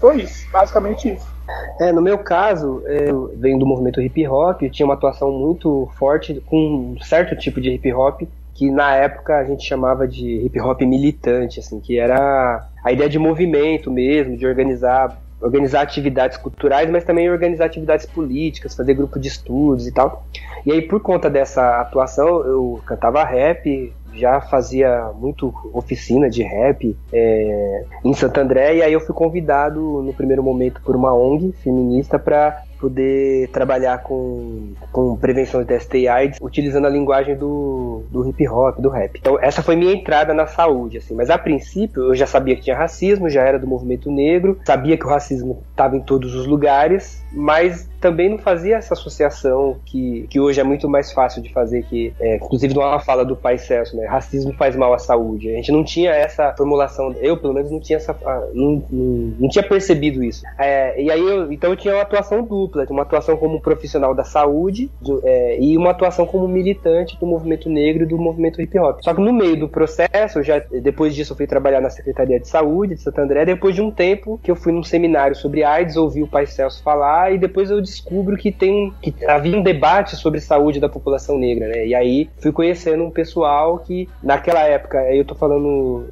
[0.00, 1.34] Foi isso, basicamente isso.
[1.80, 6.42] É, no meu caso, eu venho do movimento hip hop, tinha uma atuação muito forte
[6.46, 8.22] com um certo tipo de hip hop
[8.54, 13.10] que na época a gente chamava de hip hop militante, assim, que era a ideia
[13.10, 19.18] de movimento mesmo, de organizar organizar atividades culturais, mas também organizar atividades políticas, fazer grupo
[19.18, 20.26] de estudos e tal.
[20.64, 26.96] E aí, por conta dessa atuação, eu cantava rap, já fazia muito oficina de rap
[27.12, 31.52] é, em Santo André, e aí eu fui convidado no primeiro momento por uma ONG
[31.62, 38.02] feminista para poder trabalhar com, com prevenção de DST e AIDS utilizando a linguagem do,
[38.10, 39.18] do hip hop, do rap.
[39.18, 41.14] Então essa foi minha entrada na saúde, assim.
[41.14, 44.98] Mas a princípio eu já sabia que tinha racismo, já era do movimento negro, sabia
[44.98, 50.26] que o racismo estava em todos os lugares, mas também não fazia essa associação que,
[50.28, 53.56] que hoje é muito mais fácil de fazer, que é, inclusive numa fala do pai
[53.56, 54.04] Celso, né?
[54.04, 55.48] Racismo faz mal à saúde.
[55.48, 58.14] A gente não tinha essa formulação, eu pelo menos não tinha essa,
[58.52, 60.42] não, não, não tinha percebido isso.
[60.58, 64.24] É, e aí eu, então eu tinha uma atuação dupla, uma atuação como profissional da
[64.24, 68.78] saúde de, é, e uma atuação como militante do movimento negro e do movimento hip
[68.78, 69.00] hop.
[69.02, 72.48] Só que no meio do processo, já depois disso eu fui trabalhar na Secretaria de
[72.48, 75.96] Saúde de Santo André, depois de um tempo que eu fui num seminário sobre AIDS,
[75.96, 80.16] ouvi o pai Celso falar e depois eu descubro que tem que havia um debate
[80.16, 81.86] sobre saúde da população negra, né?
[81.86, 86.06] E aí fui conhecendo um pessoal que naquela época, eu tô falando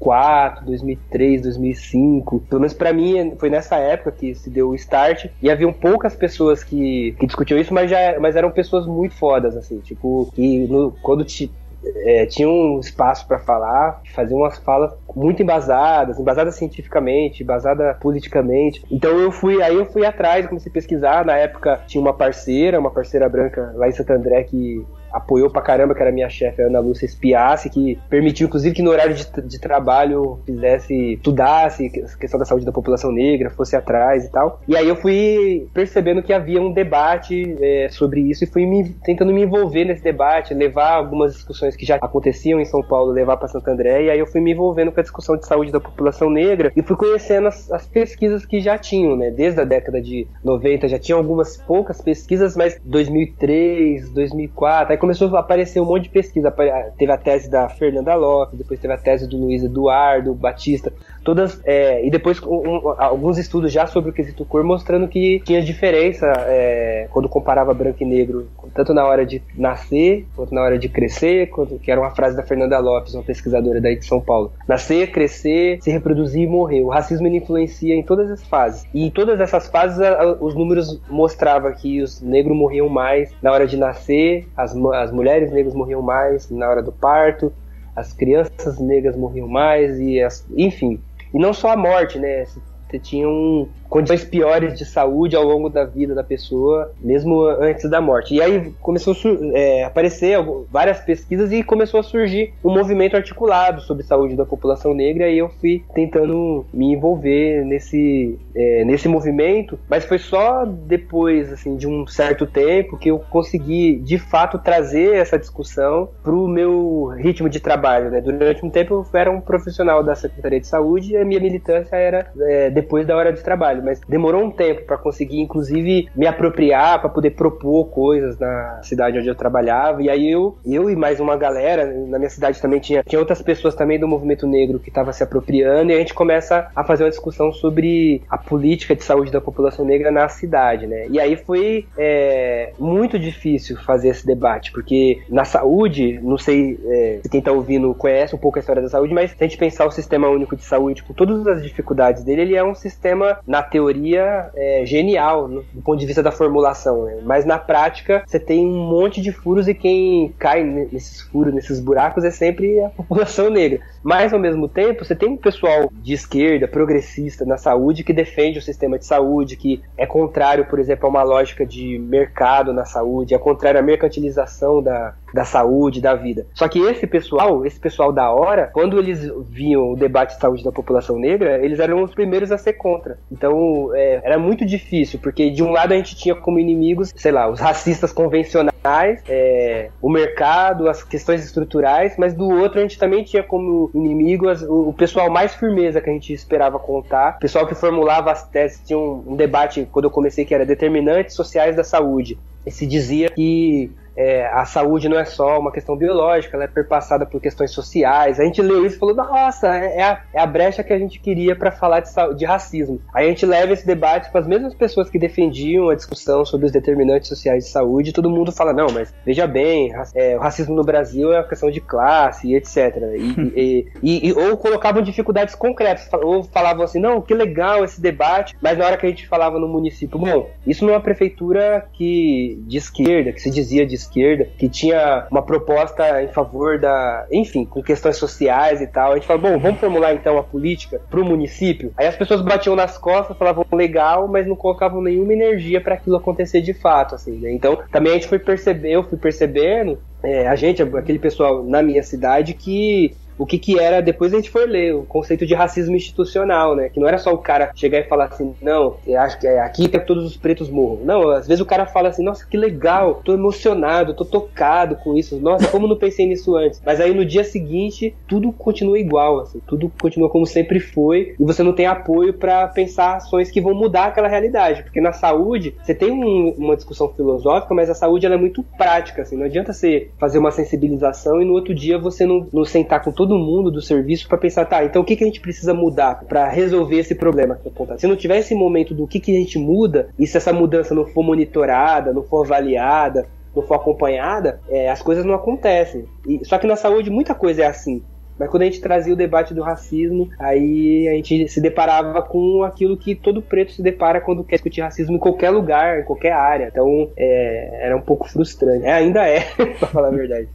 [0.00, 5.26] 2004, 2003, 2005, pelo menos para mim foi nessa época que se deu o start
[5.42, 9.56] e haviam poucas pessoas que, que discutiam isso, mas já mas eram pessoas muito fodas
[9.56, 11.52] assim, tipo que no, quando te,
[11.84, 18.82] é, tinha um espaço para falar, fazer umas falas muito embasadas, embasadas cientificamente, embasada politicamente.
[18.90, 21.24] Então eu fui, aí eu fui atrás, comecei a pesquisar.
[21.24, 25.62] Na época tinha uma parceira, uma parceira branca lá em Santo André que apoiou pra
[25.62, 29.26] caramba, que era minha chefe, Ana Lúcia Espiasse, que permitiu, inclusive, que no horário de,
[29.42, 34.60] de trabalho fizesse, estudasse a questão da saúde da população negra, fosse atrás e tal.
[34.66, 38.90] E aí eu fui percebendo que havia um debate é, sobre isso e fui me,
[39.04, 43.36] tentando me envolver nesse debate, levar algumas discussões que já aconteciam em São Paulo, levar
[43.36, 45.80] para Santo André, e aí eu fui me envolvendo com a discussão de saúde da
[45.80, 49.30] população negra e fui conhecendo as, as pesquisas que já tinham, né?
[49.30, 55.34] Desde a década de 90 já tinham algumas poucas pesquisas, mas 2003, 2004, aí começou
[55.36, 56.54] a aparecer um monte de pesquisa.
[56.96, 60.92] Teve a tese da Fernanda Lopes, depois teve a tese do Luiz Eduardo Batista,
[61.24, 65.62] todas é, e depois um, alguns estudos já sobre o quesito cor mostrando que tinha
[65.62, 70.78] diferença é, quando comparava branco e negro, tanto na hora de nascer quanto na hora
[70.78, 74.20] de crescer, quanto, que era uma frase da Fernanda Lopes, uma pesquisadora daí de São
[74.20, 74.52] Paulo.
[74.66, 76.82] Nascer, crescer, se reproduzir e morrer.
[76.82, 78.86] O racismo influencia em todas as fases.
[78.92, 83.52] E em todas essas fases a, os números mostravam que os negros morriam mais na
[83.52, 87.52] hora de nascer, as, as mulheres negras morriam mais na hora do parto,
[87.94, 91.00] as crianças negras morriam mais e as, enfim,
[91.32, 92.44] e não só a morte, né?
[92.44, 97.90] Você tinha um, condições piores de saúde ao longo da vida da pessoa, mesmo antes
[97.90, 98.36] da morte.
[98.36, 100.38] E aí começou a é, aparecer
[100.70, 105.38] várias pesquisas e começou a surgir um movimento articulado sobre saúde da população negra e
[105.38, 111.88] eu fui tentando me envolver nesse, é, nesse movimento, mas foi só depois assim, de
[111.88, 117.48] um certo tempo que eu consegui de fato trazer essa discussão para o meu ritmo
[117.48, 118.10] de trabalho.
[118.10, 118.20] Né?
[118.20, 121.96] Durante um tempo eu era um profissional da Secretaria de Saúde e a minha militância
[121.96, 126.08] era é, depois da hora de trabalho trabalho, mas demorou um tempo para conseguir, inclusive,
[126.14, 130.02] me apropriar para poder propor coisas na cidade onde eu trabalhava.
[130.02, 133.42] E aí eu, eu e mais uma galera, na minha cidade também tinha, tinha outras
[133.42, 137.04] pessoas também do movimento negro que estavam se apropriando, e a gente começa a fazer
[137.04, 141.06] uma discussão sobre a política de saúde da população negra na cidade, né?
[141.08, 147.20] E aí foi é, muito difícil fazer esse debate, porque na saúde, não sei é,
[147.22, 149.56] se quem tá ouvindo conhece um pouco a história da saúde, mas se a gente
[149.58, 153.38] pensar o sistema único de saúde com todas as dificuldades dele, ele é um sistema,
[153.46, 157.18] na teoria é, genial do ponto de vista da formulação, né?
[157.22, 161.80] mas na prática você tem um monte de furos e quem cai nesses furos, nesses
[161.80, 163.80] buracos é sempre a população negra.
[164.02, 168.58] Mas ao mesmo tempo você tem um pessoal de esquerda, progressista na saúde que defende
[168.58, 172.84] o sistema de saúde, que é contrário, por exemplo, a uma lógica de mercado na
[172.84, 176.46] saúde, é contrário à mercantilização da, da saúde, da vida.
[176.54, 180.64] Só que esse pessoal, esse pessoal da hora, quando eles viam o debate de saúde
[180.64, 183.18] da população negra, eles eram os primeiros a ser contra.
[183.30, 183.59] Então
[183.94, 187.48] é, era muito difícil, porque de um lado a gente tinha como inimigos, sei lá,
[187.48, 193.22] os racistas convencionais, é, o mercado, as questões estruturais, mas do outro a gente também
[193.24, 197.66] tinha como inimigo o, o, pessoal mais firmeza que a gente esperava contar, o pessoal
[197.66, 201.76] que formulava as teses, tinha um, um debate quando eu comecei que era determinantes sociais
[201.76, 202.38] da saúde.
[202.66, 206.68] E se dizia que é, a saúde não é só uma questão biológica, ela é
[206.68, 208.38] perpassada por questões sociais.
[208.38, 210.98] A gente leu isso e falou, nossa, é, é a, é a brecha que a
[210.98, 213.00] gente queria para falar de, de, racismo.
[213.14, 216.66] Aí a gente leva esse debate para as mesmas pessoas que defendiam a discussão sobre
[216.66, 220.40] os determinantes sociais de saúde, e todo mundo fala, não, mas veja bem, é, o
[220.40, 223.00] racismo no Brasil é uma questão de classe e etc.
[223.60, 228.56] E, e, e, ou colocavam dificuldades concretas, ou falavam assim, não, que legal esse debate,
[228.60, 231.86] mas na hora que a gente falava no município, bom, isso não é uma prefeitura
[231.92, 237.26] que de esquerda, que se dizia de esquerda, que tinha uma proposta em favor da,
[237.30, 239.12] enfim, com questões sociais e tal.
[239.12, 241.92] A gente falou, bom, vamos formular então a política pro município.
[241.96, 246.16] Aí as pessoas batiam nas costas, falavam legal, mas não colocavam nenhuma energia para aquilo
[246.16, 247.52] acontecer de fato, assim, né?
[247.52, 251.82] Então, também a gente foi perceber, eu fui percebendo é, a gente, aquele pessoal na
[251.82, 255.54] minha cidade que o que que era, depois a gente foi ler, o conceito de
[255.54, 256.90] racismo institucional, né?
[256.90, 259.88] Que não era só o cara chegar e falar assim, não, acho que é aqui
[259.88, 261.04] que todos os pretos morram.
[261.04, 265.16] Não, às vezes o cara fala assim, nossa, que legal, tô emocionado, tô tocado com
[265.16, 266.82] isso, nossa, como não pensei nisso antes?
[266.84, 271.44] Mas aí no dia seguinte, tudo continua igual, assim, tudo continua como sempre foi, e
[271.44, 275.74] você não tem apoio para pensar ações que vão mudar aquela realidade, porque na saúde,
[275.82, 279.46] você tem um, uma discussão filosófica, mas a saúde ela é muito prática, assim, não
[279.46, 283.29] adianta você fazer uma sensibilização e no outro dia você não, não sentar com todo
[283.38, 286.48] mundo do serviço para pensar, tá, então o que, que a gente precisa mudar para
[286.48, 290.08] resolver esse problema que Se não tiver esse momento do que, que a gente muda,
[290.18, 295.02] e se essa mudança não for monitorada, não for avaliada, não for acompanhada, é, as
[295.02, 296.04] coisas não acontecem.
[296.26, 298.02] E, só que na saúde muita coisa é assim.
[298.40, 302.64] Mas quando a gente trazia o debate do racismo, aí a gente se deparava com
[302.64, 306.32] aquilo que todo preto se depara quando quer discutir racismo em qualquer lugar, em qualquer
[306.32, 306.68] área.
[306.72, 308.86] Então é, era um pouco frustrante.
[308.86, 309.40] É, ainda é,
[309.78, 310.48] pra falar a verdade.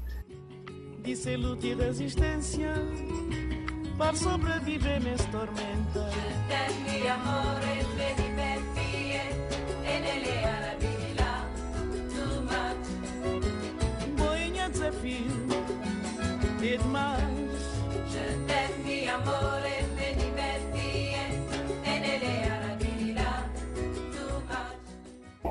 [1.05, 2.73] Isso é luta e resistência
[3.95, 6.09] para sobreviver nessa tormenta.
[6.83, 9.21] mi amore, me divertie
[9.83, 11.47] e nelle Arabi là,
[12.09, 12.85] too much.
[14.17, 15.47] Boinha desafio
[16.61, 17.61] e demais.
[18.11, 19.07] Je t'aime, mi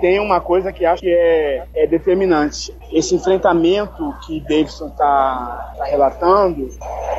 [0.05, 2.76] tem uma coisa que acho que é, é determinante.
[2.92, 6.68] Esse enfrentamento que Davidson está relatando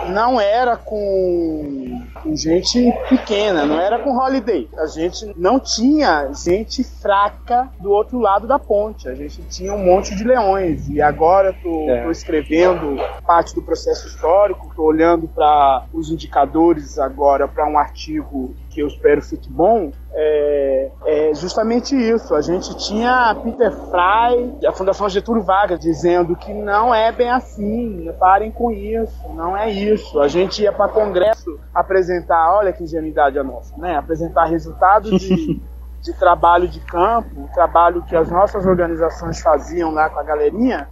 [0.09, 4.69] não era com, com gente pequena, não era com Holiday.
[4.77, 9.09] A gente não tinha gente fraca do outro lado da ponte.
[9.09, 10.88] A gente tinha um monte de leões.
[10.88, 12.07] E agora estou É.
[12.11, 18.82] escrevendo parte do processo histórico, estou olhando para os indicadores agora para um artigo que
[18.82, 22.36] eu espero fique bom, é, é justamente isso.
[22.36, 28.11] A gente tinha Peter Fry, a Fundação Getúlio Vargas, dizendo que não é bem assim,
[28.19, 30.19] parem com isso, não é isso.
[30.19, 33.95] A gente ia para congresso apresentar, olha que ingenuidade a nossa, né?
[33.95, 35.61] Apresentar resultados de,
[36.03, 40.89] de trabalho de campo, trabalho que as nossas organizações faziam lá com a galerinha.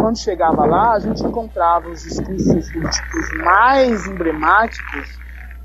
[0.00, 5.24] Quando chegava lá, a gente encontrava os discursos políticos mais emblemáticos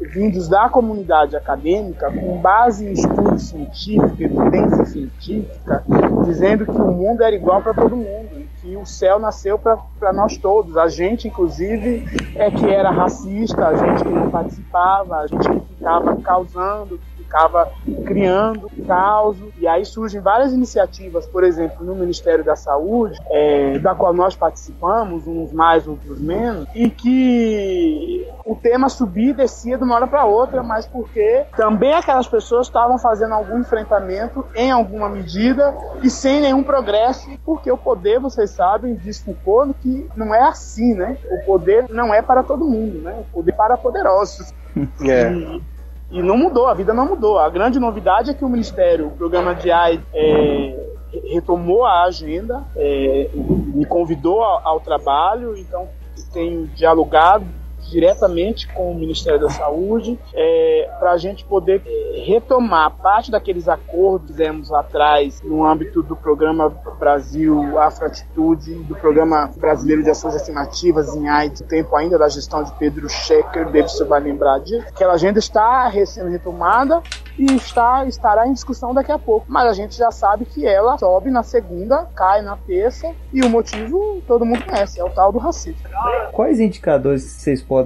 [0.09, 5.83] vindos da comunidade acadêmica com base em estudo científico, evidência científica,
[6.25, 10.37] dizendo que o mundo era igual para todo mundo, que o céu nasceu para nós
[10.37, 10.77] todos.
[10.77, 15.75] A gente, inclusive, é que era racista, a gente que não participava, a gente que
[15.75, 16.99] ficava causando,
[17.31, 17.71] ficava
[18.05, 19.37] criando caos.
[19.57, 24.35] E aí surgem várias iniciativas, por exemplo, no Ministério da Saúde, é, da qual nós
[24.35, 30.07] participamos, uns mais, outros menos, e que o tema subia e descia de uma hora
[30.07, 35.73] para outra, mas porque também aquelas pessoas estavam fazendo algum enfrentamento em alguma medida
[36.03, 40.93] e sem nenhum progresso, porque o poder, vocês sabem, diz Foucault que não é assim,
[40.93, 41.17] né?
[41.31, 43.15] O poder não é para todo mundo, né?
[43.19, 44.53] O poder é para poderosos.
[45.01, 45.31] É.
[45.31, 45.61] E,
[46.11, 47.39] e não mudou, a vida não mudou.
[47.39, 50.91] A grande novidade é que o Ministério, o programa de AIDS, é,
[51.29, 55.87] retomou a agenda, é, me convidou ao, ao trabalho, então
[56.33, 57.45] tenho dialogado
[57.91, 60.17] diretamente com o Ministério da Saúde
[60.99, 61.83] para a gente poder
[62.25, 68.95] retomar parte daqueles acordos que fizemos lá atrás no âmbito do programa Brasil Afroatitude, do
[68.95, 74.05] programa brasileiro de ações afirmativas em AIDS, tempo ainda da gestão de Pedro Schecker, Davidson
[74.05, 74.85] vai lembrar disso.
[74.87, 77.01] Aquela agenda está sendo retomada
[77.37, 79.45] e está, estará em discussão daqui a pouco.
[79.49, 83.49] Mas a gente já sabe que ela sobe na segunda, cai na terça, e o
[83.49, 85.81] motivo todo mundo conhece, é o tal do racismo.
[86.31, 87.80] Quais indicadores vocês podem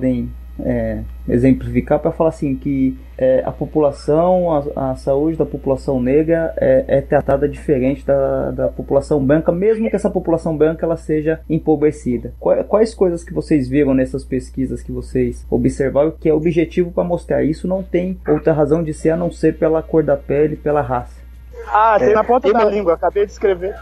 [0.60, 6.54] é, exemplificar para falar assim que é, a população, a, a, saúde da população negra
[6.58, 11.42] é, é tratada diferente da, da, população branca, mesmo que essa população branca ela seja
[11.50, 12.34] empobrecida.
[12.40, 17.04] Quais, quais coisas que vocês viram nessas pesquisas que vocês observaram que é objetivo para
[17.04, 20.56] mostrar isso não tem outra razão de ser a não ser pela cor da pele,
[20.56, 21.24] pela raça?
[21.68, 23.76] Ah, tem na ponta da língua, acabei de escrever.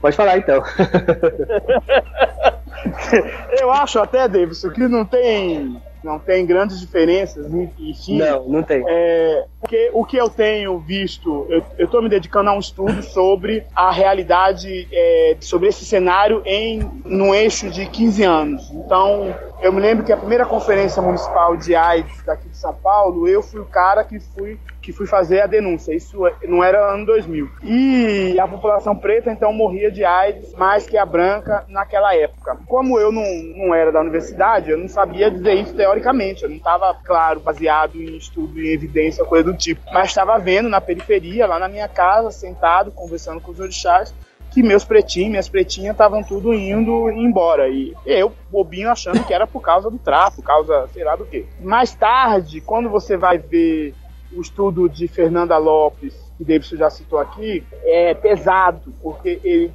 [0.00, 0.62] Pode falar então.
[3.60, 7.46] Eu acho até, Davidson, que não tem, não tem grandes diferenças,
[7.78, 8.18] enfim.
[8.18, 8.82] Não, não tem.
[8.88, 13.64] É, porque o que eu tenho visto, eu estou me dedicando a um estudo sobre
[13.74, 18.70] a realidade, é, sobre esse cenário em no eixo de 15 anos.
[18.72, 23.28] Então, eu me lembro que a primeira conferência municipal de AIDS daqui de São Paulo,
[23.28, 24.58] eu fui o cara que fui
[24.90, 25.94] que fui fazer a denúncia.
[25.94, 27.48] Isso é- não era ano 2000.
[27.62, 32.58] E a população preta então morria de AIDS mais que a branca naquela época.
[32.66, 33.24] Como eu não,
[33.56, 36.42] não era da universidade, eu não sabia dizer isso teoricamente.
[36.42, 39.80] Eu não estava, claro, baseado em estudo, em evidência, coisa do tipo.
[39.92, 44.12] Mas estava vendo na periferia, lá na minha casa, sentado, conversando com os orixás,
[44.50, 47.68] que meus pretinhos, minhas pretinhas estavam tudo indo embora.
[47.68, 51.46] E eu, bobinho, achando que era por causa do tráfico, causa sei lá do quê.
[51.60, 53.94] Mais tarde, quando você vai ver
[54.32, 59.72] o estudo de Fernanda Lopes, que Davidson já citou aqui, é pesado, porque ele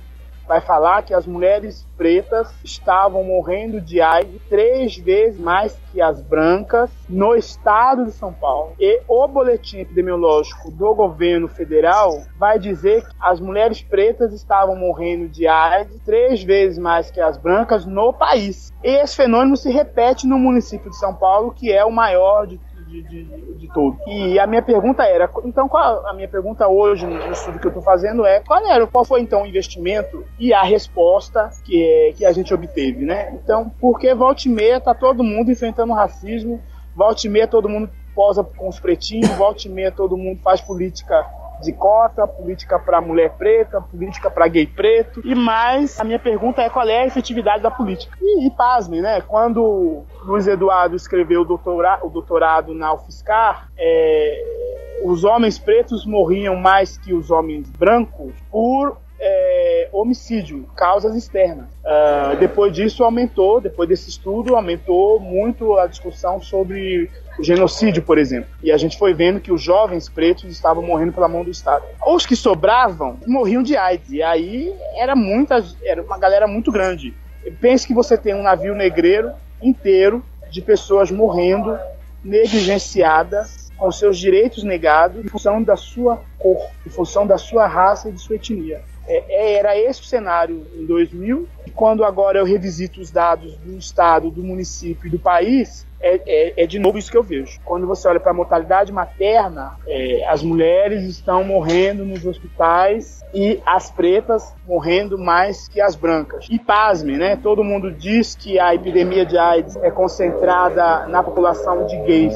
[0.47, 6.21] vai falar que as mulheres pretas estavam morrendo de AIDS três vezes mais que as
[6.21, 8.73] brancas no estado de São Paulo.
[8.79, 15.27] E o boletim epidemiológico do governo federal vai dizer que as mulheres pretas estavam morrendo
[15.27, 18.71] de AIDS três vezes mais que as brancas no país.
[18.83, 22.59] E esse fenômeno se repete no município de São Paulo, que é o maior de
[22.87, 23.97] de, de, de todo.
[24.07, 27.69] E a minha pergunta era, então qual a minha pergunta hoje no estudo que eu
[27.69, 32.25] estou fazendo é qual era, qual foi então o investimento e a resposta que, que
[32.25, 33.33] a gente obteve, né?
[33.33, 36.61] Então, porque volta e meia tá todo mundo enfrentando racismo,
[36.95, 40.61] volta e meia todo mundo posa com os pretinhos, volta e meia todo mundo faz
[40.61, 41.25] política
[41.61, 45.21] de cota, política para mulher preta, política para gay preto.
[45.23, 48.17] E mais, a minha pergunta é qual é a efetividade da política.
[48.21, 49.21] E, e pasmem, né?
[49.21, 56.55] Quando Luiz Eduardo escreveu o doutorado, o doutorado na UFSCar, é, os homens pretos morriam
[56.55, 61.65] mais que os homens brancos por é, homicídio, causas externas.
[61.83, 67.09] Uh, depois disso aumentou, depois desse estudo, aumentou muito a discussão sobre
[67.39, 68.49] o genocídio, por exemplo.
[68.61, 71.85] E a gente foi vendo que os jovens pretos estavam morrendo pela mão do Estado.
[72.05, 74.11] Os que sobravam morriam de AIDS.
[74.11, 77.13] E aí era muita, era uma galera muito grande.
[77.61, 81.77] Pense que você tem um navio negreiro inteiro de pessoas morrendo,
[82.23, 88.09] negligenciadas, com seus direitos negados, em função da sua cor, em função da sua raça
[88.09, 88.81] e de sua etnia.
[89.07, 91.47] É, era esse o cenário em 2000.
[91.65, 96.21] E quando agora eu revisito os dados do estado, do município e do país, é,
[96.27, 97.59] é, é de novo isso que eu vejo.
[97.65, 103.59] Quando você olha para a mortalidade materna, é, as mulheres estão morrendo nos hospitais e
[103.65, 106.47] as pretas morrendo mais que as brancas.
[106.49, 107.35] E pasme, né?
[107.35, 112.35] Todo mundo diz que a epidemia de AIDS é concentrada na população de gays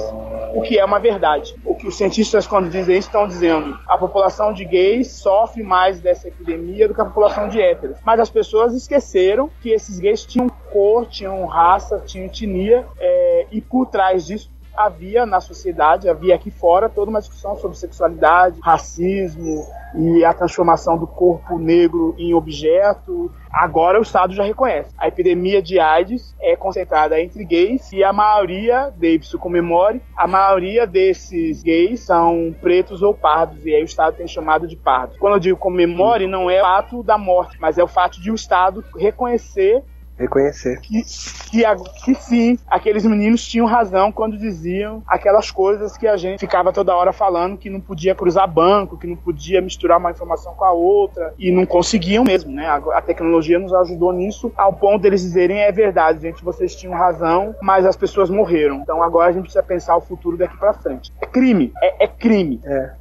[0.54, 1.56] o que é uma verdade.
[1.64, 6.00] O que os cientistas, quando dizem isso, estão dizendo a população de gays sofre mais
[6.00, 7.98] dessa epidemia do que a população de héteros.
[8.04, 13.59] Mas as pessoas esqueceram que esses gays tinham cor, tinham raça, tinham etnia, é, e
[13.62, 14.50] por trás disso
[14.80, 20.98] havia na sociedade, havia aqui fora toda uma discussão sobre sexualidade, racismo e a transformação
[20.98, 23.32] do corpo negro em objeto.
[23.52, 24.94] Agora o Estado já reconhece.
[24.98, 30.86] A epidemia de AIDS é concentrada entre gays e a maioria, Davidson comemore, a maioria
[30.88, 35.18] desses gays são pretos ou pardos, e aí o Estado tem chamado de pardos.
[35.18, 38.32] Quando eu digo comemore, não é o fato da morte, mas é o fato de
[38.32, 39.84] o Estado reconhecer
[40.20, 40.80] reconhecer.
[40.82, 41.02] Que,
[41.50, 41.64] que,
[42.04, 46.96] que, sim, aqueles meninos tinham razão quando diziam aquelas coisas que a gente ficava toda
[46.96, 50.72] hora falando que não podia cruzar banco, que não podia misturar uma informação com a
[50.72, 52.68] outra, e não conseguiam mesmo, né?
[52.68, 56.94] A, a tecnologia nos ajudou nisso, ao ponto deles dizerem é verdade, gente, vocês tinham
[56.94, 58.82] razão, mas as pessoas morreram.
[58.82, 61.12] Então agora a gente precisa pensar o futuro daqui para frente.
[61.22, 62.60] É crime, é, é crime.
[62.64, 63.00] É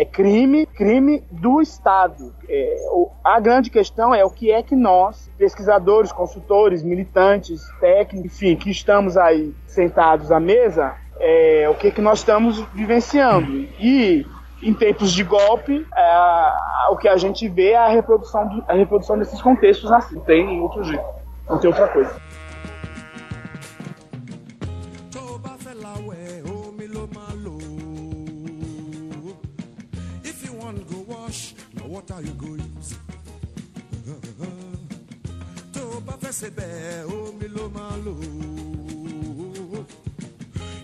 [0.00, 2.32] é crime, crime do Estado.
[2.48, 8.32] É, o, a grande questão é o que é que nós, pesquisadores, consultores, militantes, técnicos,
[8.32, 13.68] enfim, que estamos aí sentados à mesa, é, o que é que nós estamos vivenciando.
[13.78, 14.24] E
[14.62, 18.72] em tempos de golpe, é, o que a gente vê é a reprodução, do, a
[18.72, 20.18] reprodução desses contextos assim.
[20.20, 21.04] Tem outro jeito,
[21.46, 22.16] não tem outra coisa.
[32.00, 32.22] What are.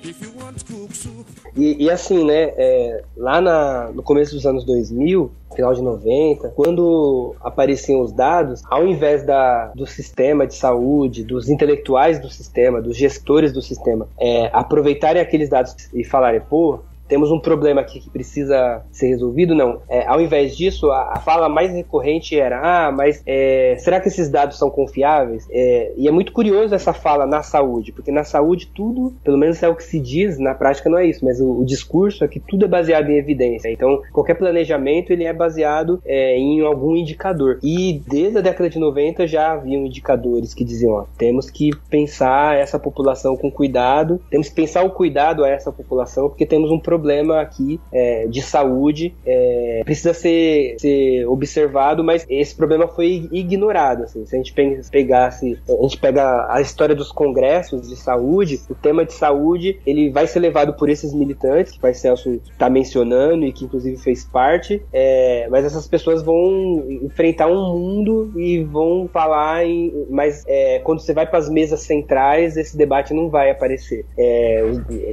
[0.03, 1.27] If you want cook soup.
[1.57, 6.51] E, e assim, né, é, lá na, no começo dos anos 2000, final de 90,
[6.51, 12.81] quando apareciam os dados, ao invés da, do sistema de saúde, dos intelectuais do sistema,
[12.81, 18.01] dos gestores do sistema, é, aproveitarem aqueles dados e falarem, pô, temos um problema aqui
[18.01, 19.81] que precisa ser resolvido, não.
[19.89, 24.09] É, ao invés disso, a, a, fala mais recorrente era: ah, mas é, será que
[24.09, 25.47] esses dados são confiáveis?
[25.51, 29.63] É, e é muito curioso essa fala na saúde, porque na saúde tudo, pelo menos
[29.63, 32.29] é o que se diz, na prática não é isso, mas o, o discurso é
[32.29, 33.71] que tudo é baseado em evidência.
[33.71, 37.59] Então, qualquer planejamento ele é baseado é, em algum indicador.
[37.63, 42.57] E desde a década de 90 já haviam indicadores que diziam: ó, temos que pensar
[42.57, 46.79] essa população com cuidado, temos que pensar o cuidado a essa população, porque temos um
[46.79, 53.29] problema problema aqui é, de saúde, é, precisa ser, ser observado, mas esse problema foi
[53.31, 54.05] ignorado.
[54.05, 54.25] Assim.
[54.25, 54.55] Se a gente
[54.91, 60.11] pegasse, a gente pega a história dos congressos de saúde, o tema de saúde ele
[60.11, 64.25] vai ser levado por esses militantes que o Celso está mencionando e que inclusive fez
[64.25, 70.79] parte, é, mas essas pessoas vão enfrentar um mundo e vão falar em, mas é,
[70.81, 74.07] quando você vai para as mesas centrais esse debate não vai aparecer.
[74.19, 74.63] É,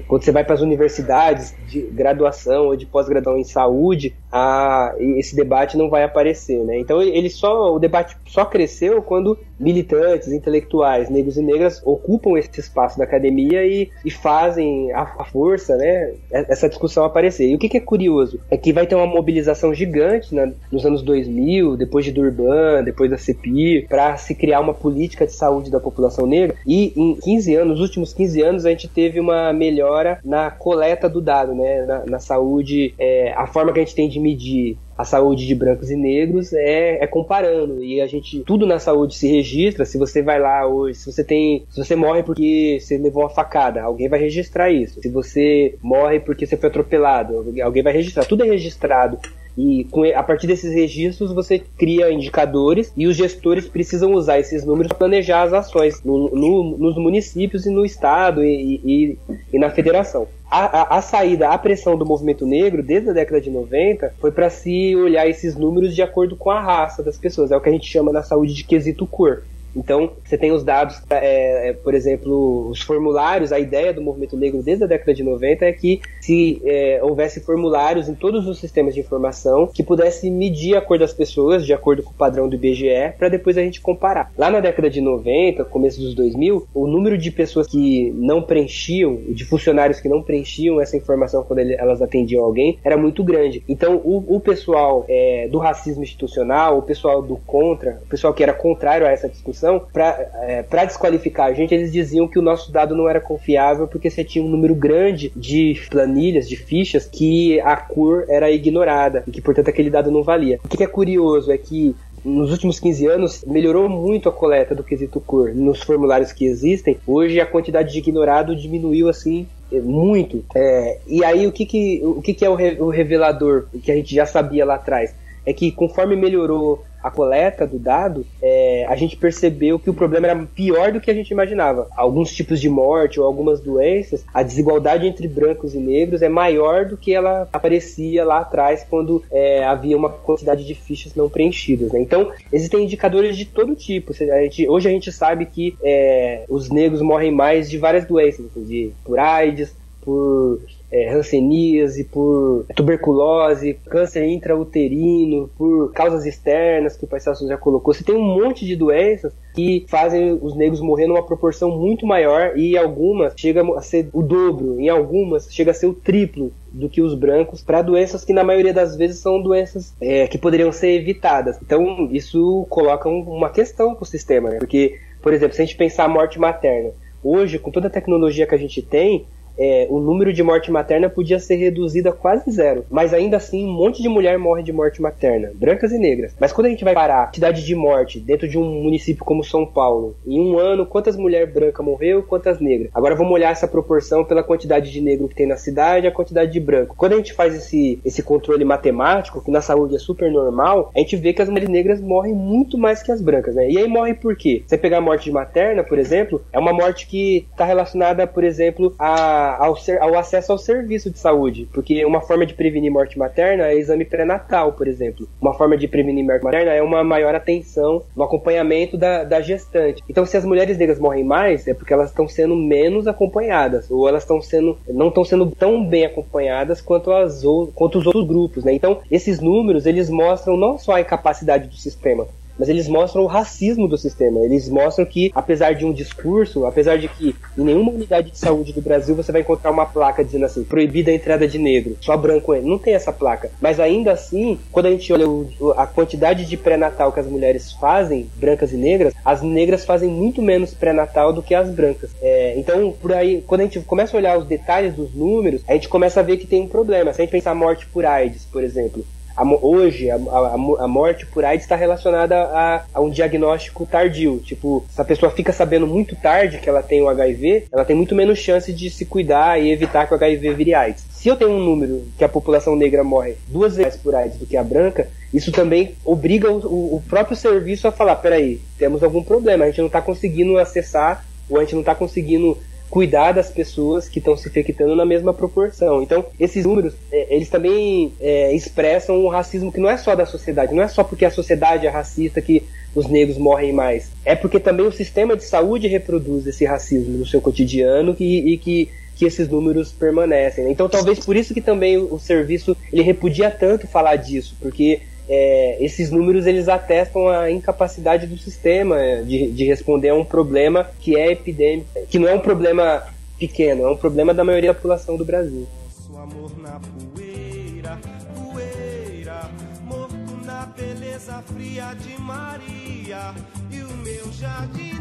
[0.08, 5.36] quando você vai para as universidades de graduação ou de pós-graduação em saúde, a, esse
[5.36, 6.80] debate não vai aparecer, né?
[6.80, 12.60] Então ele só o debate só cresceu quando militantes, intelectuais, negros e negras ocupam esse
[12.60, 16.14] espaço da academia e, e fazem a, a, força, né?
[16.32, 17.48] Essa discussão aparecer.
[17.48, 20.34] E o que, que, é curioso é que vai ter uma mobilização gigante
[20.72, 25.34] nos anos 2000, depois de Durban, depois da CEPI, para se criar uma política de
[25.34, 26.56] saúde da população negra.
[26.66, 31.08] E em 15 anos, nos últimos 15 anos, a gente teve uma melhora na coleta
[31.08, 31.86] do dado, né?
[31.86, 35.54] Na, na saúde, é, a forma que a gente tem de medir a saúde de
[35.54, 37.84] brancos e negros é, é, comparando.
[37.84, 41.24] E a gente tudo na saúde se registra se você vai lá hoje se você
[41.24, 45.02] tem se você morre porque você levou uma facada alguém vai registrar isso.
[45.02, 48.26] Se você morre porque você foi atropelado alguém vai registrar.
[48.26, 49.20] Tudo é registrado
[49.58, 54.66] e com, a partir desses registros você cria indicadores e os gestores precisam usar esses
[54.66, 59.18] números para planejar as ações no, no, nos municípios e no estado e, e,
[59.52, 60.28] e na federação.
[60.50, 64.32] A, a, a, saída, a pressão do movimento negro desde a década de 90 foi
[64.32, 67.52] para se olhar esses números de acordo com a raça das pessoas.
[67.52, 69.44] É o que a gente chama na saúde de quesito cor.
[69.76, 74.38] Então, você tem os dados, é, é, por exemplo, os formulários, a ideia do movimento
[74.38, 78.60] negro desde a década de 90 é que se é, houvesse formulários em todos os
[78.60, 82.48] sistemas de informação que pudesse medir a cor das pessoas de acordo com o padrão
[82.48, 84.32] do IBGE, para depois a gente comparar.
[84.38, 89.16] Lá na década de 90, começo dos 2000, o número de pessoas que não preenchiam,
[89.30, 93.64] de funcionários que não preenchiam essa informação quando elas atendiam alguém, era muito grande.
[93.68, 98.44] Então, o, o pessoal é, do racismo institucional, o pessoal do contra, o pessoal que
[98.44, 102.72] era contrário a essa discussão, para é, desqualificar a gente, eles diziam que o nosso
[102.72, 107.60] dado não era confiável porque você tinha um número grande de planilhas, de fichas, que
[107.62, 110.60] a cor era ignorada e que, portanto, aquele dado não valia.
[110.64, 114.84] O que é curioso é que nos últimos 15 anos melhorou muito a coleta do
[114.84, 116.98] quesito cor nos formulários que existem.
[117.06, 119.46] Hoje a quantidade de ignorado diminuiu assim
[119.82, 120.44] muito.
[120.56, 123.92] É, e aí o que, que, o que, que é o, re, o revelador que
[123.92, 125.14] a gente já sabia lá atrás?
[125.46, 130.28] É que conforme melhorou a coleta do dado, é, a gente percebeu que o problema
[130.28, 131.90] era pior do que a gente imaginava.
[131.98, 136.86] Alguns tipos de morte ou algumas doenças, a desigualdade entre brancos e negros é maior
[136.86, 141.92] do que ela aparecia lá atrás quando é, havia uma quantidade de fichas não preenchidas.
[141.92, 142.00] Né?
[142.00, 144.14] Então, existem indicadores de todo tipo.
[144.14, 148.46] A gente, hoje a gente sabe que é, os negros morrem mais de várias doenças,
[148.56, 150.60] de, por AIDS, por
[150.94, 157.92] é, hanseníase, por tuberculose, câncer intrauterino, por causas externas que o Pai Celso já colocou.
[157.92, 162.56] Você tem um monte de doenças que fazem os negros morrer numa proporção muito maior
[162.56, 166.88] e algumas chega a ser o dobro, em algumas chega a ser o triplo do
[166.88, 170.72] que os brancos para doenças que na maioria das vezes são doenças é, que poderiam
[170.72, 171.58] ser evitadas.
[171.60, 174.58] Então isso coloca um, uma questão para o sistema, né?
[174.60, 176.92] porque por exemplo, se a gente pensar a morte materna,
[177.24, 179.26] hoje com toda a tecnologia que a gente tem
[179.58, 182.86] é, o número de morte materna podia ser reduzido a quase zero.
[182.90, 186.36] Mas ainda assim, um monte de mulher morre de morte materna, brancas e negras.
[186.40, 189.44] Mas quando a gente vai parar a quantidade de morte dentro de um município como
[189.44, 192.90] São Paulo, em um ano, quantas mulheres brancas morreu, quantas negras?
[192.94, 196.12] Agora vamos olhar essa proporção pela quantidade de negro que tem na cidade e a
[196.12, 196.96] quantidade de branco.
[196.98, 201.00] Quando a gente faz esse, esse controle matemático, que na saúde é super normal, a
[201.00, 203.70] gente vê que as mulheres negras morrem muito mais que as brancas, né?
[203.70, 204.64] E aí morre por quê?
[204.66, 208.44] Você pegar a morte de materna, por exemplo, é uma morte que está relacionada, por
[208.44, 211.68] exemplo, a ao, ser, ao acesso ao serviço de saúde.
[211.74, 215.28] Porque uma forma de prevenir morte materna é exame pré-natal, por exemplo.
[215.42, 220.04] Uma forma de prevenir morte materna é uma maior atenção no acompanhamento da, da gestante.
[220.10, 224.08] Então, se as mulheres negras morrem mais, é porque elas estão sendo menos acompanhadas, ou
[224.08, 227.44] elas estão sendo não estão sendo tão bem acompanhadas quanto, as,
[227.76, 228.64] quanto os outros grupos.
[228.64, 228.74] Né?
[228.74, 232.28] Então, esses números eles mostram não só a incapacidade do sistema,
[232.58, 234.40] mas eles mostram o racismo do sistema.
[234.42, 238.74] Eles mostram que, apesar de um discurso, apesar de que em nenhuma unidade de saúde
[238.74, 242.16] do Brasil você vai encontrar uma placa dizendo assim, proibida a entrada de negro, só
[242.18, 242.62] branco é.
[242.62, 243.52] Não tem essa placa.
[243.62, 247.72] Mas ainda assim, quando a gente olha o, a quantidade de pré-natal que as mulheres
[247.74, 252.12] fazem, brancas e negras, as negras fazem muito menos pré-natal do que as brancas.
[252.22, 255.74] É, então, por aí, quando a gente começa a olhar os detalhes dos números, a
[255.74, 257.14] gente começa a ver que tem um problema.
[257.14, 259.06] Se a gente pensar morte por AIDS, por exemplo,
[259.36, 263.10] a hoje a, a, a mo- a morte por AIDS está relacionada a, a um
[263.10, 264.40] diagnóstico tardio.
[264.44, 267.96] Tipo, se a pessoa fica sabendo muito tarde que ela tem o HIV, ela tem
[267.96, 271.04] muito menos chance de se cuidar e evitar que o HIV vire AIDS.
[271.12, 274.46] Se eu tenho um número que a população negra morre duas vezes por AIDS do
[274.46, 279.24] que a branca, isso também obriga o- o próprio serviço a falar: peraí, temos algum
[279.24, 282.58] problema, a gente não está conseguindo acessar ou a gente não está conseguindo
[282.94, 286.04] cuidar das pessoas que estão se infectando na mesma proporção.
[286.04, 290.28] Então, esses números, é, eles também é, expressam um racismo que não é só da
[290.28, 292.62] sociedade, não é só porque a sociedade é racista que
[292.94, 294.12] os negros morrem mais.
[294.24, 298.58] É porque também o sistema de saúde reproduz esse racismo no seu cotidiano e, e
[298.60, 300.72] que que esses números permanecem.
[300.72, 305.02] Então, talvez por isso que também o, o serviço ele repudia tanto falar disso, porque
[305.28, 310.26] é, esses números eles atestam a incapacidade do sistema é, de, de responder a um
[310.26, 313.04] problema que é epidêmico, que não é um problema
[313.40, 315.68] pequeno, é um problema da maioria da população do Brasil.
[315.86, 318.00] Nosso amor na poeira,
[318.36, 319.50] poeira,
[319.86, 323.34] morto na beleza fria de Maria.
[323.72, 324.93] E o meu jardim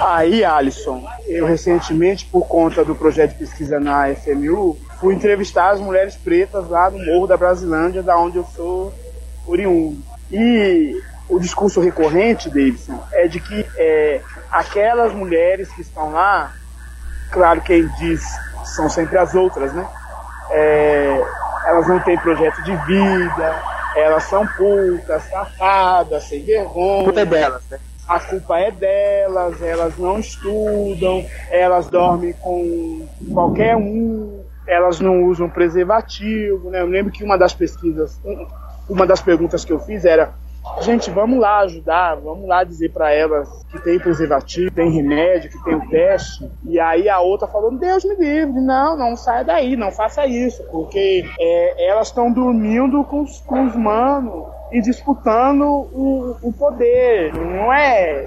[0.00, 5.80] Aí, Alisson, eu recentemente, por conta do projeto de pesquisa na FMU, fui entrevistar as
[5.80, 8.92] mulheres pretas lá no Morro da Brasilândia, da onde eu sou
[9.46, 10.02] oriundo.
[10.30, 14.20] E o discurso recorrente, Davidson, é de que é,
[14.50, 16.52] aquelas mulheres que estão lá,
[17.30, 18.22] claro, quem diz
[18.64, 19.86] são sempre as outras, né?
[20.50, 21.24] É,
[21.66, 23.62] elas não têm projeto de vida,
[23.96, 27.00] elas são putas, safadas, sem vergonha.
[27.00, 27.78] A culpa é delas, né?
[28.06, 35.50] A culpa é delas, elas não estudam, elas dormem com qualquer um, elas não usam
[35.50, 36.80] preservativo, né?
[36.82, 38.46] Eu lembro que uma das pesquisas, um-
[38.88, 40.34] uma das perguntas que eu fiz era
[40.80, 45.64] Gente, vamos lá ajudar, vamos lá dizer para elas que tem preservativo, tem remédio, que
[45.64, 46.50] tem o teste.
[46.64, 50.62] E aí a outra falou: Deus me livre, não, não saia daí, não faça isso,
[50.70, 57.32] porque é, elas estão dormindo com os, com os manos e disputando o, o poder.
[57.32, 58.26] Não é.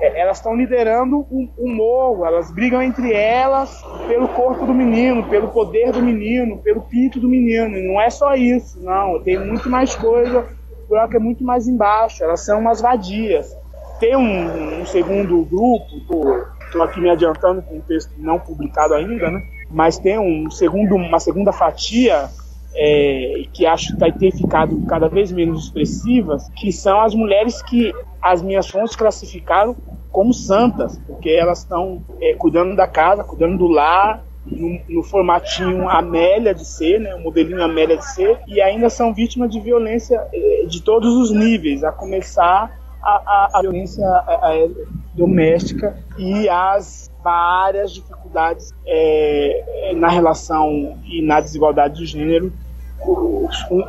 [0.00, 5.28] é, Elas estão liderando o, o morro, elas brigam entre elas pelo corpo do menino,
[5.28, 7.76] pelo poder do menino, pelo pinto do menino.
[7.76, 9.22] E não é só isso, não.
[9.22, 10.46] Tem muito mais coisa
[10.84, 13.56] o buraco é muito mais embaixo, elas são umas vadias.
[13.98, 19.30] Tem um, um segundo grupo, estou aqui me adiantando com um texto não publicado ainda,
[19.30, 19.40] né?
[19.70, 22.28] mas tem um segundo, uma segunda fatia
[22.74, 27.62] é, que acho que vai ter ficado cada vez menos expressivas, que são as mulheres
[27.62, 29.76] que as minhas fontes classificaram
[30.10, 35.88] como santas, porque elas estão é, cuidando da casa, cuidando do lar, no, no formatinho
[35.88, 40.20] Amélia de ser, né, o modelinho Amélia de ser, e ainda são vítimas de violência
[40.32, 42.70] eh, de todos os níveis, a começar
[43.02, 44.68] a, a, a violência a- a-
[45.14, 52.52] doméstica e as várias dificuldades eh, na relação e na desigualdade de gênero,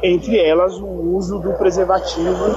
[0.04, 2.56] entre elas o uso do preservativo,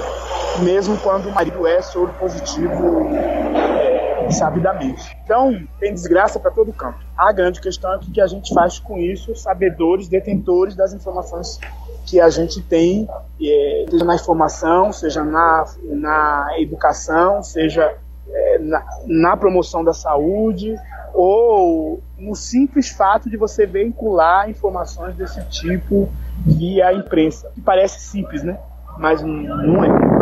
[0.63, 5.17] mesmo quando o marido é soro positivo eh, sabidamente.
[5.23, 6.99] Então, tem desgraça para todo canto.
[7.17, 11.59] A grande questão é o que a gente faz com isso, sabedores, detentores das informações
[12.05, 13.07] que a gente tem,
[13.41, 17.95] eh, seja na informação, seja na, na educação, seja
[18.31, 20.75] eh, na, na promoção da saúde,
[21.13, 26.09] ou no simples fato de você vincular informações desse tipo
[26.45, 27.51] via imprensa.
[27.65, 28.57] Parece simples, né?
[28.97, 30.18] Mas não é.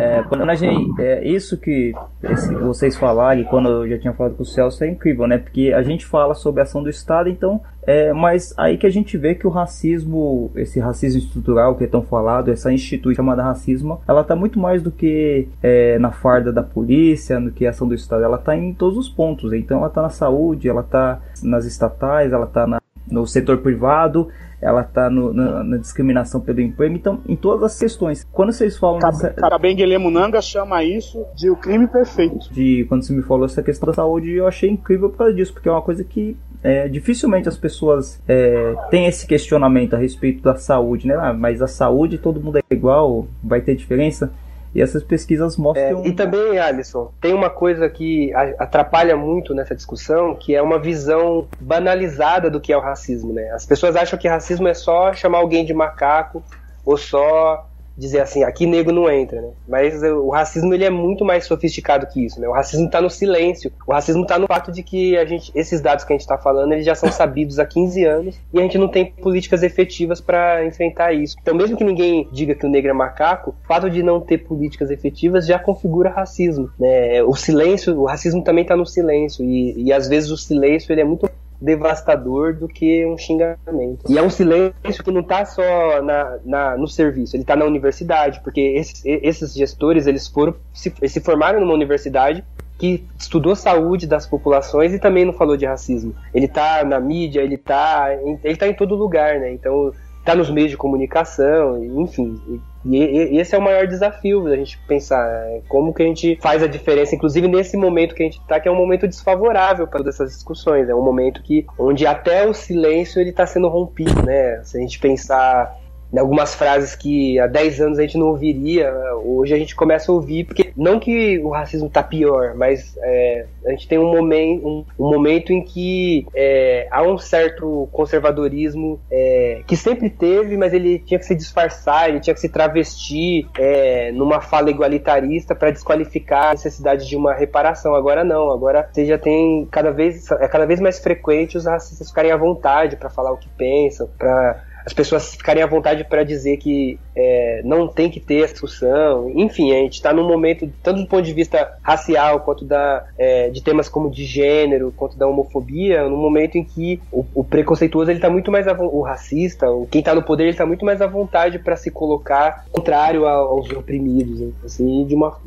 [0.00, 1.92] É, quando a gente, é, isso que
[2.22, 5.38] esse- vocês falaram, e quando eu já tinha falado com o Celso, é incrível, né?
[5.38, 8.90] Porque a gente fala sobre a ação do Estado, então, é, mas aí que a
[8.90, 13.42] gente vê que o racismo, esse racismo estrutural que é tão falado, essa instituição chamada
[13.42, 17.70] racismo, ela tá muito mais do que é, na farda da polícia, do que a
[17.70, 19.52] ação do Estado, ela tá em todos os pontos.
[19.52, 22.80] Então, ela tá na saúde, ela tá nas estatais, ela tá na-
[23.10, 24.28] no setor privado,
[24.62, 28.26] ela tá no- na, na discriminação pelo emprego, então, em todas as questões.
[28.30, 32.52] Quando vocês falam dessa- Kabengele Munanga chama isso de o crime perfeito.
[32.52, 35.52] de quando você me falou essa questão da saúde, eu achei incrível por causa disso,
[35.52, 40.42] porque é uma coisa que é, dificilmente as pessoas é, têm esse questionamento a respeito
[40.42, 41.14] da saúde, né?
[41.18, 44.30] Ah, mas a saúde todo mundo é igual, vai ter diferença?
[44.74, 46.04] E essas pesquisas mostram.
[46.04, 50.78] É, e também, Alisson, tem uma coisa que atrapalha muito nessa discussão, que é uma
[50.78, 53.50] visão banalizada do que é o racismo, né?
[53.50, 56.42] As pessoas acham que racismo é só chamar alguém de macaco
[56.84, 57.69] ou só
[58.00, 59.50] dizer assim, aqui negro não entra, né?
[59.68, 62.48] Mas o racismo ele é muito mais sofisticado que isso, né?
[62.48, 63.70] O racismo está no silêncio.
[63.86, 66.38] O racismo está no fato de que a gente, esses dados que a gente está
[66.38, 70.20] falando, eles já são sabidos há 15 anos e a gente não tem políticas efetivas
[70.20, 71.36] para enfrentar isso.
[71.42, 74.38] Então, mesmo que ninguém diga que o negro é macaco, o fato de não ter
[74.38, 77.22] políticas efetivas já configura racismo, né?
[77.22, 81.02] O silêncio, o racismo também está no silêncio e, e às vezes o silêncio ele
[81.02, 81.28] é muito
[81.60, 84.04] devastador do que um xingamento.
[84.08, 87.64] E é um silêncio que não está só na, na, no serviço, ele está na
[87.64, 92.44] universidade, porque esses, esses gestores eles foram se, se formaram numa universidade
[92.78, 96.14] que estudou saúde das populações e também não falou de racismo.
[96.32, 98.08] Ele está na mídia, ele está
[98.42, 99.52] ele tá em todo lugar, né?
[99.52, 102.40] Então está nos meios de comunicação, enfim.
[102.84, 106.38] E, e, esse é o maior desafio da gente pensar é, como que a gente
[106.40, 109.86] faz a diferença, inclusive nesse momento que a gente está, que é um momento desfavorável
[109.86, 110.88] para todas essas discussões.
[110.88, 114.62] É um momento que onde até o silêncio ele está sendo rompido, né?
[114.62, 115.79] Se a gente pensar
[116.18, 118.92] algumas frases que há 10 anos a gente não ouviria,
[119.24, 123.46] hoje a gente começa a ouvir, porque não que o racismo está pior, mas é,
[123.64, 129.00] a gente tem um momento, um, um momento em que é, há um certo conservadorismo
[129.10, 133.46] é, que sempre teve, mas ele tinha que se disfarçar, ele tinha que se travestir
[133.58, 137.94] é, numa fala igualitarista para desqualificar a necessidade de uma reparação.
[137.94, 142.08] Agora não, agora você já tem cada vez, é cada vez mais frequente os racistas
[142.08, 146.24] ficarem à vontade para falar o que pensam, para as pessoas ficarem à vontade para
[146.24, 149.30] dizer que é, não tem que ter discussão.
[149.34, 153.48] Enfim, a gente está num momento, tanto do ponto de vista racial, quanto da, é,
[153.50, 158.10] de temas como de gênero, quanto da homofobia, num momento em que o, o preconceituoso
[158.10, 161.00] ele está muito mais o racista, o, quem está no poder ele está muito mais
[161.00, 165.38] à vontade para se colocar contrário aos oprimidos, assim, de uma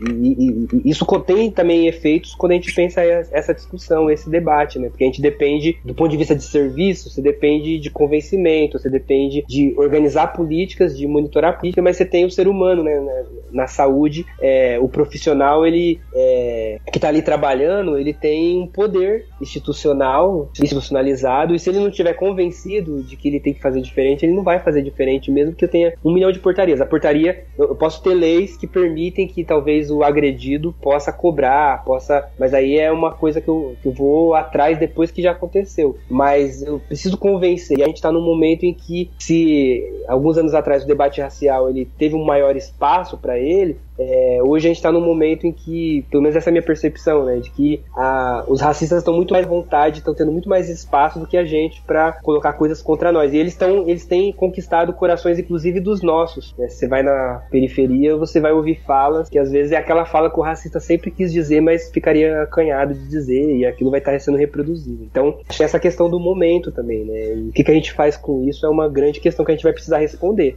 [0.00, 4.78] e, e, e, isso tem também efeitos quando a gente pensa essa discussão, esse debate,
[4.78, 4.88] né?
[4.88, 8.90] Porque a gente depende do ponto de vista de serviço, você depende de convencimento, você
[8.90, 13.00] depende de organizar políticas, de monitorar política, mas você tem o ser humano, né?
[13.00, 18.66] Na, na saúde, é, o profissional, ele é, que está ali trabalhando, ele tem um
[18.66, 23.80] poder institucional, institucionalizado, e se ele não estiver convencido de que ele tem que fazer
[23.80, 26.80] diferente, ele não vai fazer diferente, mesmo que eu tenha um milhão de portarias.
[26.80, 32.28] A portaria, eu posso ter leis que permitem que talvez o agredido possa cobrar, possa.
[32.38, 35.96] Mas aí é uma coisa que eu, que eu vou atrás depois que já aconteceu.
[36.08, 37.78] Mas eu preciso convencer.
[37.78, 41.68] E a gente está num momento em que, se alguns anos atrás o debate racial
[41.68, 45.52] ele teve um maior espaço para ele, é, hoje a gente está num momento em
[45.52, 49.14] que, pelo menos essa é a minha percepção, né, de que a, os racistas estão
[49.14, 52.82] muito mais vontade, estão tendo muito mais espaço do que a gente para colocar coisas
[52.82, 53.32] contra nós.
[53.32, 56.54] E eles estão, eles têm conquistado corações, inclusive dos nossos.
[56.58, 56.68] Né?
[56.68, 60.38] Você vai na periferia, você vai ouvir falas que às vezes é aquela fala que
[60.38, 64.36] o racista sempre quis dizer, mas ficaria acanhado de dizer e aquilo vai estar sendo
[64.36, 65.04] reproduzido.
[65.04, 67.34] Então, acho que essa questão do momento também, né?
[67.34, 69.54] E o que, que a gente faz com isso é uma grande questão que a
[69.54, 70.56] gente vai precisar responder.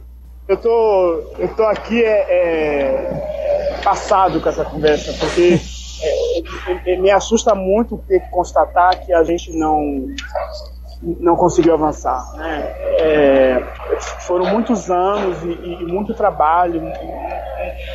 [0.50, 5.60] Eu tô, eu tô aqui é, é, passado com essa conversa, porque
[6.84, 10.08] é, me assusta muito ter que constatar que a gente não
[11.20, 12.32] não conseguiu avançar.
[12.34, 12.62] Né?
[12.98, 13.62] É,
[14.26, 16.82] foram muitos anos e, e muito trabalho,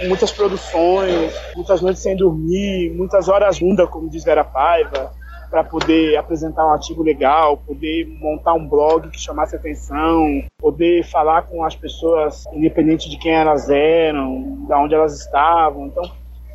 [0.08, 5.12] muitas produções, muitas noites sem dormir, muitas horas bunda, como diz Vera Paiva,
[5.50, 11.44] para poder apresentar um artigo legal, poder montar um blog que chamasse atenção, poder falar
[11.44, 15.88] com as pessoas, independente de quem elas eram, de onde elas estavam.
[15.88, 16.04] Então,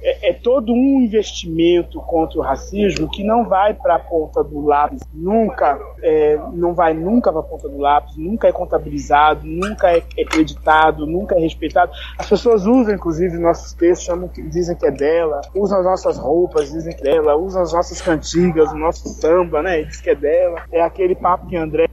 [0.03, 4.65] é, é, todo um investimento contra o racismo que não vai para a ponta do
[4.65, 9.91] lápis, nunca, é, não vai nunca para a ponta do lápis, nunca é contabilizado, nunca
[9.91, 11.93] é, é acreditado, nunca é respeitado.
[12.19, 16.73] As pessoas usam, inclusive, nossos textos, chamam, dizem que é dela, usam as nossas roupas,
[16.73, 20.15] dizem que é dela, usam as nossas cantigas, o nosso samba, né, diz que é
[20.15, 20.63] dela.
[20.73, 21.89] É aquele papo que André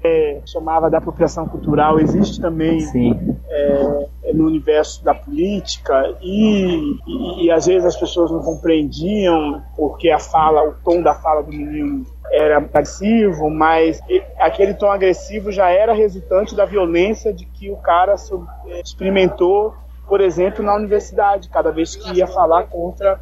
[0.46, 2.80] chamava da apropriação cultural, existe também.
[2.80, 3.38] Sim.
[3.50, 10.10] É, no universo da política e, e, e, às vezes as pessoas não compreendiam porque
[10.10, 14.00] a fala, o tom da fala do menino era agressivo, mas
[14.38, 18.16] aquele tom agressivo já era resultante da violência de que o cara
[18.84, 19.74] experimentou,
[20.08, 23.20] por exemplo, na universidade, cada vez que ia falar contra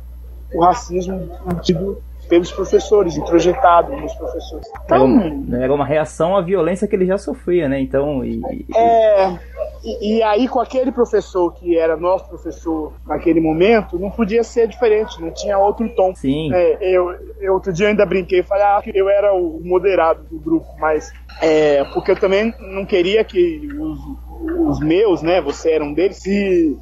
[0.53, 1.29] o racismo
[1.61, 4.67] tido pelos professores, introjetado nos professores.
[4.83, 5.07] Então,
[5.61, 7.79] era uma reação à violência que ele já sofria, né?
[7.79, 8.41] Então, e,
[8.75, 9.39] é,
[9.85, 14.67] e, e, aí, com aquele professor que era nosso professor naquele momento, não podia ser
[14.67, 16.15] diferente, não tinha outro tom.
[16.15, 16.51] Sim.
[16.51, 20.23] É, eu, eu, outro dia eu ainda brinquei, falei ah, que eu era o moderado
[20.23, 23.99] do grupo, mas é, porque eu também não queria que os,
[24.67, 26.77] os meus, né, você era um deles, se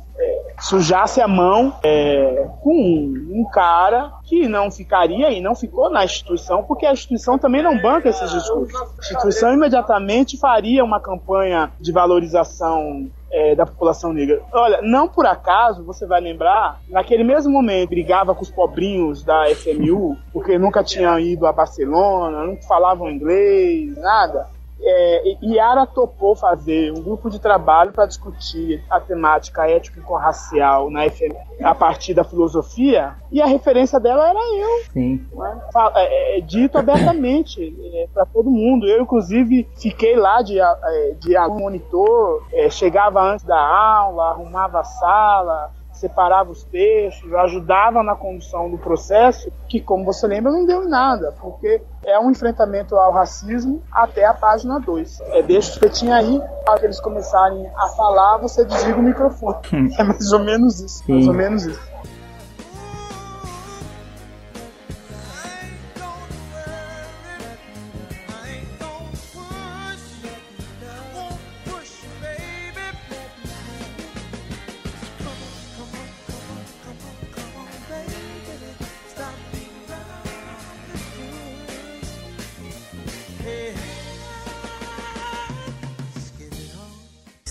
[0.64, 6.64] sujasse a mão é, com um, cara que não ficaria e não ficou na instituição,
[6.64, 8.74] porque a instituição também não banca esses discursos.
[8.74, 14.42] A instituição imediatamente faria uma campanha de valorização é, da população negra.
[14.54, 19.44] Olha, não por acaso, você vai lembrar, naquele mesmo momento brigava com os pobrinhos da
[19.56, 24.48] FMU, porque nunca tinham ido a Barcelona, não falavam inglês, nada.
[24.86, 31.34] É, Yara topou fazer um grupo de trabalho para discutir a temática étnico-racial na FM
[31.64, 34.84] a partir da filosofia, e a referência dela era eu.
[34.92, 35.26] Sim.
[35.34, 35.62] Né?
[35.72, 37.74] Fa- É, é dito abertamente
[38.14, 38.86] para todo mundo.
[38.88, 44.84] Eu, inclusive, fiquei lá de, é, de monitor, é, chegava antes da aula, arrumava a
[44.84, 45.72] sala,
[46.04, 50.90] separava os textos, ajudava na condução do processo, que, como você lembra, não deu em
[50.90, 55.22] nada, porque é um enfrentamento ao racismo até a página 2.
[55.32, 59.58] É deixa que tinha aí, para eles começarem a falar, você desliga o microfone.
[59.98, 61.04] É mais ou menos isso.
[61.08, 61.30] Mais Sim.
[61.30, 61.94] ou menos isso.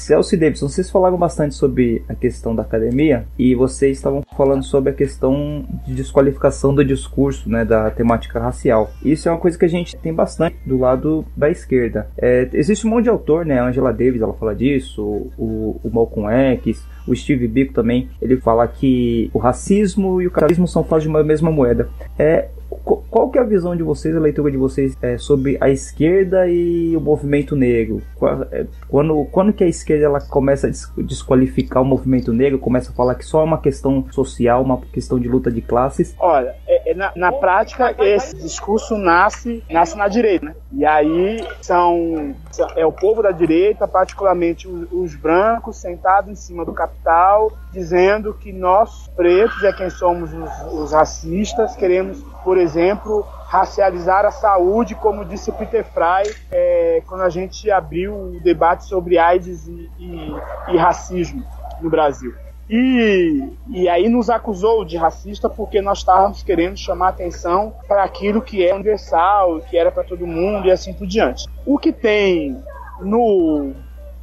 [0.03, 4.65] Celso e Davidson, vocês falaram bastante sobre a questão da academia e vocês estavam falando
[4.65, 8.91] sobre a questão de desqualificação do discurso, né, da temática racial.
[9.05, 12.09] Isso é uma coisa que a gente tem bastante do lado da esquerda.
[12.19, 15.03] É, existe um monte de autor, né, a Angela Davis, ela fala disso,
[15.39, 20.33] o, o Malcolm X, o Steve Biko também, ele fala que o racismo e o
[20.33, 21.89] capitalismo são faces de uma mesma moeda.
[22.19, 22.49] É,
[22.85, 26.47] qual que é a visão de vocês, a leitura de vocês é, sobre a esquerda
[26.49, 28.03] e o movimento negro?
[28.51, 32.91] É, Quando, quando que a esquerda ela começa a des- desqualificar o movimento negro, começa
[32.91, 36.15] a falar que só é uma questão social, uma questão de luta de classes?
[36.19, 40.55] Olha, é- é na, na prática, esse discurso nasce, nasce na direita, né?
[40.73, 42.35] E aí são-
[42.77, 48.35] é o povo da direita, particularmente os, os brancos, sentados em cima do capital, dizendo
[48.35, 54.95] que nós, pretos, é quem somos os, os racistas, queremos, por exemplo, racializar a saúde,
[54.95, 59.91] como disse o Peter Fry é, quando a gente abriu o debate sobre AIDS e,
[59.99, 60.37] e-
[60.69, 61.43] e racismo
[61.81, 62.33] no Brasil.
[62.71, 68.41] E, e aí nos acusou de racista porque nós estávamos querendo chamar atenção para aquilo
[68.41, 71.45] que é universal, que era para todo mundo e assim por diante.
[71.67, 72.57] O que tem
[73.01, 73.73] no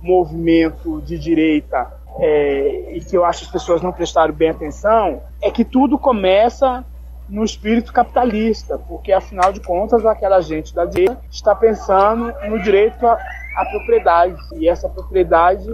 [0.01, 5.21] movimento de direita é, e que eu acho que as pessoas não prestaram bem atenção
[5.41, 6.83] é que tudo começa
[7.29, 13.05] no espírito capitalista, porque afinal de contas aquela gente da direita está pensando no direito
[13.05, 13.13] à,
[13.55, 15.67] à propriedade e essa propriedade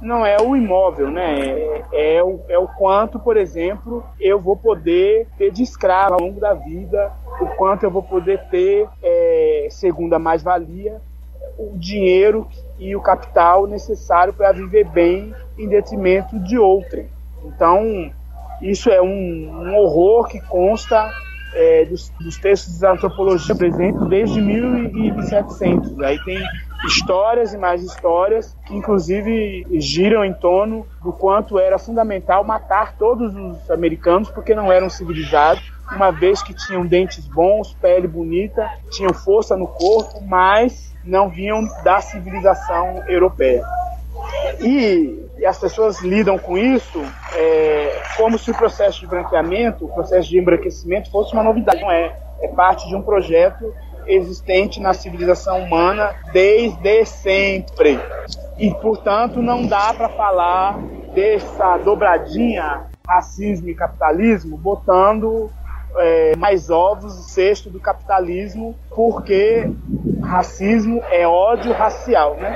[0.00, 1.40] não é o imóvel, né?
[1.92, 6.20] É, é o, é o quanto, por exemplo, eu vou poder ter de escravo ao
[6.20, 11.00] longo da vida, o quanto eu vou poder ter, é, segundo a mais-valia,
[11.56, 17.08] o dinheiro e o capital necessário para viver bem em detrimento de outrem.
[17.44, 18.10] Então,
[18.60, 21.10] isso é um, um horror que consta
[21.54, 26.00] é, dos, dos textos da antropologia, por exemplo, desde 1700.
[26.00, 26.42] Aí tem
[26.86, 33.34] histórias e mais histórias que, inclusive, giram em torno do quanto era fundamental matar todos
[33.34, 39.12] os americanos porque não eram civilizados, uma vez que tinham dentes bons, pele bonita, tinham
[39.12, 43.64] força no corpo, mas não vinham da civilização europeia.
[44.60, 47.02] E, e as pessoas lidam com isso
[47.34, 51.80] é, como se o processo de branqueamento, o processo de embranquecimento fosse uma novidade.
[51.80, 52.16] Não é.
[52.40, 53.74] É parte de um projeto
[54.06, 57.98] existente na civilização humana desde sempre.
[58.56, 60.78] E, portanto, não dá para falar
[61.12, 65.50] dessa dobradinha racismo e capitalismo botando
[65.96, 69.68] é, mais ovos no cesto do capitalismo, porque
[70.22, 72.52] racismo é ódio racial, né?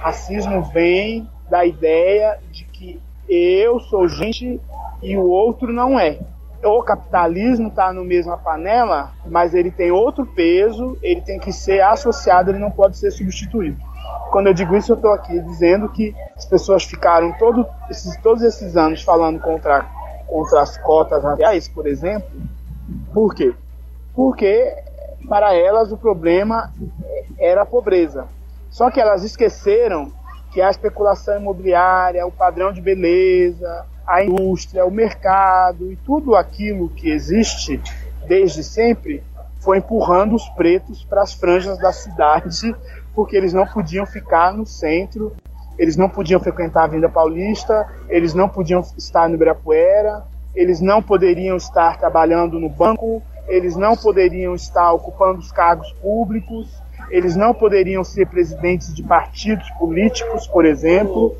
[0.00, 4.60] Racismo vem da ideia de que eu sou gente
[5.02, 6.18] e o outro não é.
[6.64, 11.80] O capitalismo está no mesma panela, mas ele tem outro peso, ele tem que ser
[11.82, 13.76] associado, ele não pode ser substituído.
[14.30, 18.42] Quando eu digo isso, eu estou aqui dizendo que as pessoas ficaram todo, esses, todos
[18.42, 19.86] esses anos falando contra,
[20.26, 22.28] contra as cotas raciais, por exemplo.
[23.12, 23.54] Por quê?
[24.14, 24.74] Porque
[25.28, 26.72] para elas o problema
[27.38, 28.26] era a pobreza.
[28.70, 30.12] Só que elas esqueceram
[30.50, 36.88] que a especulação imobiliária, o padrão de beleza, a indústria, o mercado e tudo aquilo
[36.88, 37.80] que existe
[38.26, 39.22] desde sempre
[39.60, 42.74] foi empurrando os pretos para as franjas da cidade,
[43.14, 45.34] porque eles não podiam ficar no centro,
[45.78, 50.24] eles não podiam frequentar a Avenida Paulista, eles não podiam estar no Ibirapuera,
[50.54, 56.68] eles não poderiam estar trabalhando no banco, eles não poderiam estar ocupando os cargos públicos,
[57.10, 61.34] eles não poderiam ser presidentes de partidos políticos, por exemplo,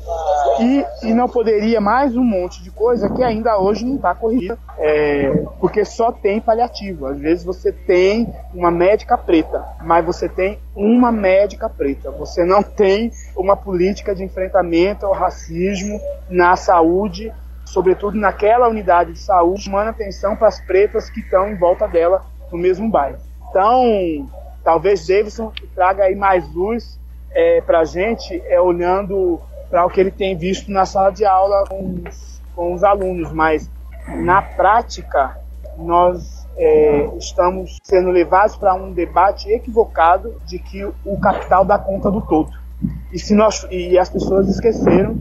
[0.59, 4.57] E, e não poderia mais um monte de coisa que ainda hoje não está corrigida,
[4.77, 7.05] é, porque só tem paliativo.
[7.05, 12.11] Às vezes você tem uma médica preta, mas você tem uma médica preta.
[12.11, 15.97] Você não tem uma política de enfrentamento ao racismo
[16.29, 17.31] na saúde,
[17.63, 22.21] sobretudo naquela unidade de saúde, chamando atenção para as pretas que estão em volta dela
[22.51, 23.17] no mesmo bairro.
[23.49, 24.27] Então,
[24.63, 26.99] talvez Davidson traga aí mais luz
[27.31, 29.39] é, para a gente, é, olhando
[29.69, 33.31] para o que ele tem visto na sala de aula com os, com os alunos,
[33.31, 33.69] mas
[34.07, 35.37] na prática
[35.77, 42.11] nós é, estamos sendo levados para um debate equivocado de que o capital dá conta
[42.11, 42.51] do todo.
[43.11, 45.17] E, se nós, e as pessoas esqueceram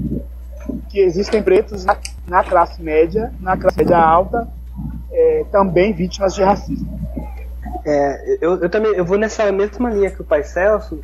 [0.89, 4.49] que existem pretos na, na classe média, na classe média alta,
[5.11, 6.99] é, também vítimas de racismo.
[7.89, 11.01] É, eu, eu também eu vou nessa mesma linha que o pai Celso,